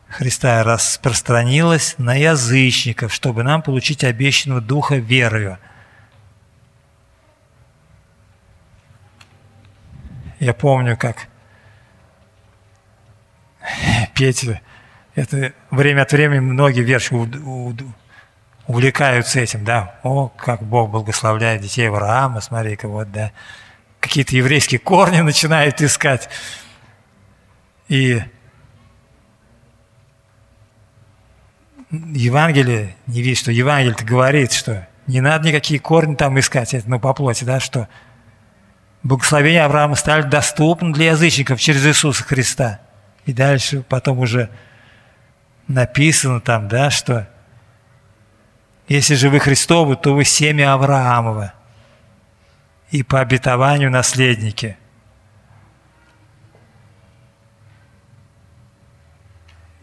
Христа 0.09 0.63
распространилось 0.63 1.97
на 1.99 2.15
язычников, 2.15 3.13
чтобы 3.13 3.43
нам 3.43 3.61
получить 3.61 4.05
обещанного 4.05 4.61
Духа 4.61 4.97
верою. 4.97 5.59
Я 10.39 10.55
помню, 10.55 10.97
как 10.97 11.27
Петя, 14.15 14.61
это 15.17 15.53
время 15.71 16.03
от 16.03 16.13
времени 16.13 16.39
многие 16.39 16.83
верши 16.83 17.15
увлекаются 18.69 19.41
этим, 19.41 19.65
да, 19.65 19.99
о, 20.03 20.29
как 20.29 20.63
Бог 20.63 20.91
благословляет 20.91 21.63
детей 21.63 21.89
Авраама, 21.89 22.43
смотри-ка, 22.43 22.87
вот, 22.87 23.11
да, 23.11 23.33
какие-то 23.99 24.37
еврейские 24.37 24.79
корни 24.79 25.21
начинают 25.23 25.81
искать. 25.83 26.29
И 27.89 28.23
Евангелие, 31.91 32.95
не 33.07 33.23
видит, 33.23 33.39
что 33.39 33.51
Евангелие 33.51 33.97
говорит, 34.05 34.53
что 34.53 34.87
не 35.07 35.23
надо 35.23 35.49
никакие 35.49 35.81
корни 35.81 36.15
там 36.15 36.39
искать, 36.39 36.75
это 36.75 36.89
ну, 36.91 37.01
по 37.01 37.15
плоти, 37.15 37.45
да, 37.45 37.61
что 37.61 37.89
благословения 39.03 39.65
Авраама 39.65 39.95
стали 39.95 40.23
доступны 40.23 40.93
для 40.93 41.13
язычников 41.13 41.59
через 41.59 41.87
Иисуса 41.87 42.23
Христа. 42.23 42.81
И 43.25 43.33
дальше 43.33 43.83
потом 43.89 44.19
уже 44.19 44.51
написано 45.67 46.43
там, 46.43 46.69
да, 46.69 46.91
что 46.91 47.31
если 48.89 49.15
же 49.15 49.29
вы 49.29 49.39
Христовы, 49.39 49.97
то 49.97 50.15
вы 50.15 50.25
семя 50.25 50.73
Авраамова 50.73 51.53
и 52.91 53.03
по 53.03 53.21
обетованию 53.21 53.91
наследники. 53.91 54.79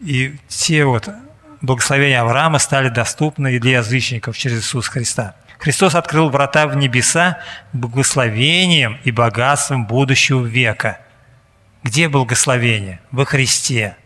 И 0.00 0.36
те 0.48 0.84
вот 0.84 1.08
благословения 1.60 2.20
Авраама 2.20 2.58
стали 2.58 2.88
доступны 2.88 3.54
и 3.54 3.58
для 3.58 3.78
язычников 3.78 4.36
через 4.36 4.58
Иисуса 4.58 4.90
Христа. 4.90 5.36
Христос 5.58 5.94
открыл 5.94 6.28
врата 6.28 6.66
в 6.66 6.76
небеса 6.76 7.38
благословением 7.72 8.98
и 9.04 9.10
богатством 9.10 9.86
будущего 9.86 10.44
века. 10.44 11.00
Где 11.82 12.08
благословение? 12.08 13.00
Во 13.10 13.24
Христе. 13.24 13.96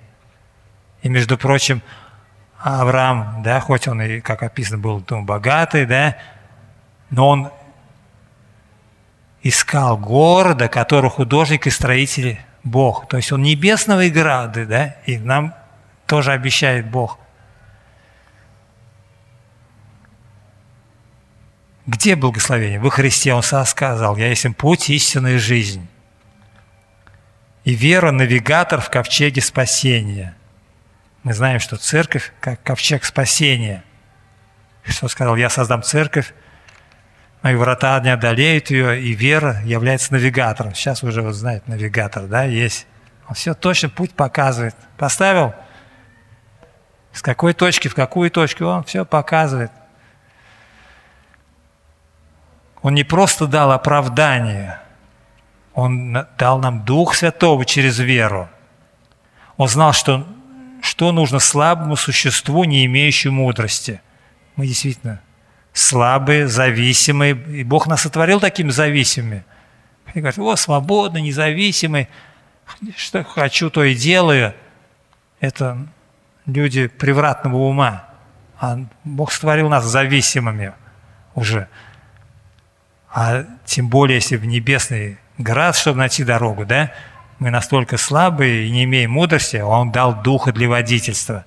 И, 1.03 1.09
между 1.09 1.37
прочим, 1.37 1.83
Авраам, 2.63 3.43
да, 3.43 3.61
хоть 3.61 3.89
он 3.89 4.03
и, 4.03 4.21
как 4.21 4.43
описано, 4.43 4.79
был 4.79 5.03
ну, 5.09 5.23
богатый, 5.23 5.87
да, 5.87 6.17
но 7.09 7.29
он 7.29 7.51
искал 9.43 9.97
города, 9.97 10.69
который 10.69 11.11
художник 11.11 11.67
и 11.67 11.71
строитель 11.71 12.39
Бог. 12.63 13.09
То 13.09 13.17
есть 13.17 13.33
он 13.33 13.43
небесного 13.43 14.05
и 14.05 14.11
грады, 14.11 14.67
да, 14.67 14.97
и 15.07 15.19
нам 15.19 15.55
тоже 16.07 16.33
обещает 16.33 16.91
Бог. 16.91 17.19
Где 21.87 22.15
благословение? 22.15 22.79
Во 22.79 22.91
Христе 22.91 23.33
Он 23.33 23.43
сказал, 23.43 24.17
«Я 24.17 24.29
есть 24.29 24.47
путь, 24.57 24.91
истинная 24.91 25.39
жизнь». 25.39 25.89
И 27.65 27.75
вера– 27.75 28.11
навигатор 28.13 28.81
в 28.81 28.91
ковчеге 28.91 29.41
спасения. 29.41 30.37
Мы 31.23 31.35
знаем, 31.35 31.61
что 31.61 31.77
церковь– 31.77 32.33
как 32.41 32.63
ковчег 32.63 33.05
спасения. 33.05 33.85
Христос 34.83 35.13
сказал, 35.13 35.37
«Я 35.37 35.51
создам 35.51 35.83
церковь, 35.83 36.33
мои 37.43 37.55
врата 37.55 38.01
не 38.01 38.11
одолеют 38.11 38.71
ее, 38.71 39.03
и 39.03 39.13
вера 39.13 39.61
является 39.65 40.13
навигатором». 40.15 40.75
Сейчас 40.75 41.03
уже 41.03 41.21
вот 41.21 41.35
знаете, 41.35 41.65
навигатор, 41.67 42.27
да, 42.27 42.45
есть. 42.45 42.87
Он 43.29 43.35
все 43.35 43.53
точно 43.53 43.91
путь 43.91 44.15
показывает. 44.15 44.75
Поставил 44.97 45.55
с 47.13 47.23
какой 47.23 47.53
точки 47.53 47.89
в 47.89 47.95
какую 47.95 48.31
точку, 48.31 48.65
он 48.65 48.85
все 48.85 49.05
показывает. 49.05 49.73
Он 52.83 52.95
не 52.95 53.05
просто 53.05 53.47
дал 53.47 53.73
оправдание, 53.73 54.81
Он 55.75 56.27
дал 56.39 56.59
нам 56.59 56.85
Дух 56.85 57.15
Святого 57.15 57.65
через 57.65 57.99
веру. 57.99 58.49
Он 59.57 59.69
знал, 59.69 59.93
что, 59.93 60.27
что 60.81 61.13
нужно 61.13 61.39
слабому 61.39 61.97
существу, 61.97 62.65
не 62.65 62.87
имеющему 62.87 63.45
мудрости. 63.45 64.01
Мы 64.57 64.67
действительно 64.67 65.21
слабые, 65.73 66.49
зависимые, 66.49 67.33
и 67.33 67.65
Бог 67.65 67.87
нас 67.87 68.03
сотворил 68.03 68.41
такими 68.41 68.71
зависимыми. 68.71 69.45
И 70.15 70.21
говорит, 70.21 70.39
о, 70.39 70.57
свободный, 70.57 71.23
независимый, 71.23 72.09
что 72.97 73.23
хочу, 73.25 73.71
то 73.71 73.85
и 73.85 73.95
делаю. 73.95 74.55
Это 75.39 75.87
люди 76.47 76.89
превратного 76.89 77.57
ума. 77.57 78.05
А 78.59 78.79
Бог 79.05 79.33
сотворил 79.33 79.69
нас 79.69 79.85
зависимыми 79.85 80.75
уже. 81.35 81.69
А 83.13 83.45
тем 83.65 83.89
более, 83.89 84.17
если 84.17 84.37
в 84.37 84.45
небесный 84.45 85.19
град, 85.39 85.77
чтобы 85.77 85.99
найти 85.99 86.25
дорогу, 86.25 86.67
да, 86.67 86.93
мы 87.41 87.51
настолько 87.51 87.97
слабые 87.97 88.67
и 88.67 88.71
не 88.71 88.85
имеем 88.85 89.11
мудрости, 89.11 89.57
а 89.57 89.67
Он 89.67 89.91
дал 89.91 90.23
Духа 90.23 90.53
для 90.53 90.69
водительства. 90.69 91.45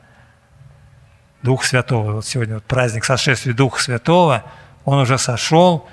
Дух 1.42 1.64
Святого. 1.64 2.14
Вот 2.14 2.26
сегодня 2.26 2.56
вот 2.56 2.66
праздник 2.66 3.06
сошествия 3.06 3.54
Духа 3.54 3.82
Святого. 3.82 4.44
Он 4.84 5.00
уже 5.00 5.18
сошел. 5.18 5.88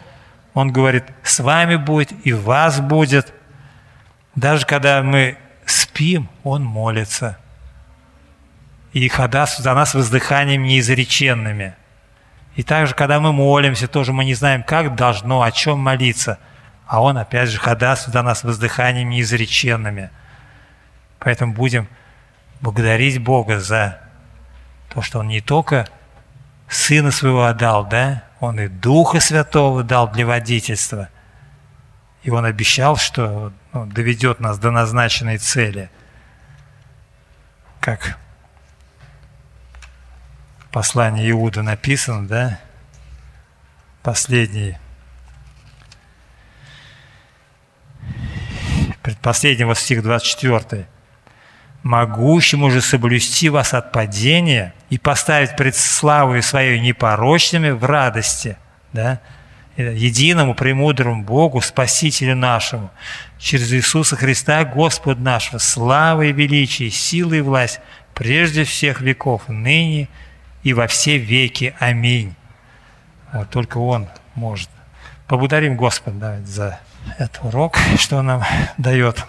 Он 0.55 0.73
говорит, 0.73 1.05
с 1.23 1.39
вами 1.39 1.77
будет 1.77 2.13
и 2.27 2.33
вас 2.33 2.81
будет. 2.81 3.33
Даже 4.35 4.67
когда 4.67 5.03
мы 5.03 5.39
спим, 5.65 6.29
Он 6.43 6.65
молится. 6.65 7.39
И 8.93 9.07
ходаст 9.09 9.59
за 9.59 9.73
нас 9.75 9.95
воздыханием 9.95 10.65
неизреченными– 10.65 11.77
и 12.57 12.63
также, 12.63 12.95
когда 12.95 13.21
мы 13.21 13.33
молимся, 13.33 13.89
тоже 13.89 14.13
мы 14.13 14.25
не 14.25 14.35
знаем, 14.35 14.63
как 14.63 14.95
должно, 14.95 15.43
о 15.43 15.51
чем 15.51 15.79
молиться. 15.79 16.39
А 16.91 17.01
Он, 17.01 17.19
опять 17.19 17.49
же, 17.49 17.61
ходаст 17.61 18.09
за 18.09 18.21
нас 18.21 18.43
воздыханиями 18.43 19.15
неизреченными. 19.15 20.11
Поэтому 21.21 21.55
будем 21.55 21.87
благодарить 22.61 23.23
Бога 23.23 23.61
за 23.61 24.01
то, 24.93 25.01
что 25.01 25.21
Он 25.21 25.29
не 25.29 25.41
только 25.41 25.87
Сына 26.69 27.13
Своего 27.13 27.45
отдал, 27.45 27.87
да, 27.87 28.25
Он 28.41 28.59
и 28.59 28.67
Духа 28.67 29.21
Святого 29.21 29.85
дал 29.85 30.11
для 30.11 30.27
водительства. 30.27 31.11
И 32.25 32.31
Он 32.31 32.45
обещал, 32.45 32.97
что 32.97 33.53
ну, 33.73 33.87
доведет 33.87 34.41
нас 34.41 34.59
до 34.59 34.73
назначенной 34.73 35.39
цели. 35.39 35.93
Как 37.79 38.19
послании 40.73 41.31
Иуда 41.31 41.63
написано, 41.63 42.27
да? 42.27 42.59
Последний. 44.03 44.77
Предпоследний 49.03 49.65
вот 49.65 49.79
стих 49.79 50.03
24. 50.03 50.87
«Могущему 51.83 52.71
же 52.71 52.83
соблюсти 52.83 53.49
вас 53.49 53.73
от 53.73 53.91
падения 53.93 54.75
и 54.91 54.99
поставить 54.99 55.57
пред 55.57 55.75
славой 55.75 56.43
своей 56.43 56.79
непорочными 56.81 57.71
в 57.71 57.85
радости, 57.85 58.59
да? 58.93 59.21
единому 59.77 60.55
премудрому 60.55 61.25
Богу, 61.25 61.61
Спасителю 61.61 62.37
нашему, 62.37 62.91
через 63.39 63.73
Иисуса 63.73 64.17
Христа, 64.17 64.65
Господа 64.65 65.21
нашего, 65.21 65.59
слава 65.59 66.23
и 66.23 66.33
величие, 66.33 66.91
сила 66.91 67.35
и 67.35 67.41
власть, 67.41 67.81
прежде 68.15 68.65
всех 68.65 69.01
веков, 69.01 69.49
ныне 69.49 70.09
и 70.63 70.75
во 70.75 70.87
все 70.87 71.17
веки. 71.17 71.75
Аминь. 71.79 72.35
Вот, 73.33 73.49
только 73.51 73.79
Он 73.79 74.09
может. 74.35 74.69
Поблагодарим 75.27 75.77
Господа 75.77 76.19
да, 76.19 76.41
за 76.45 76.81
этот 77.19 77.45
урок, 77.45 77.77
что 77.99 78.23
нам 78.23 78.43
дает. 78.79 79.25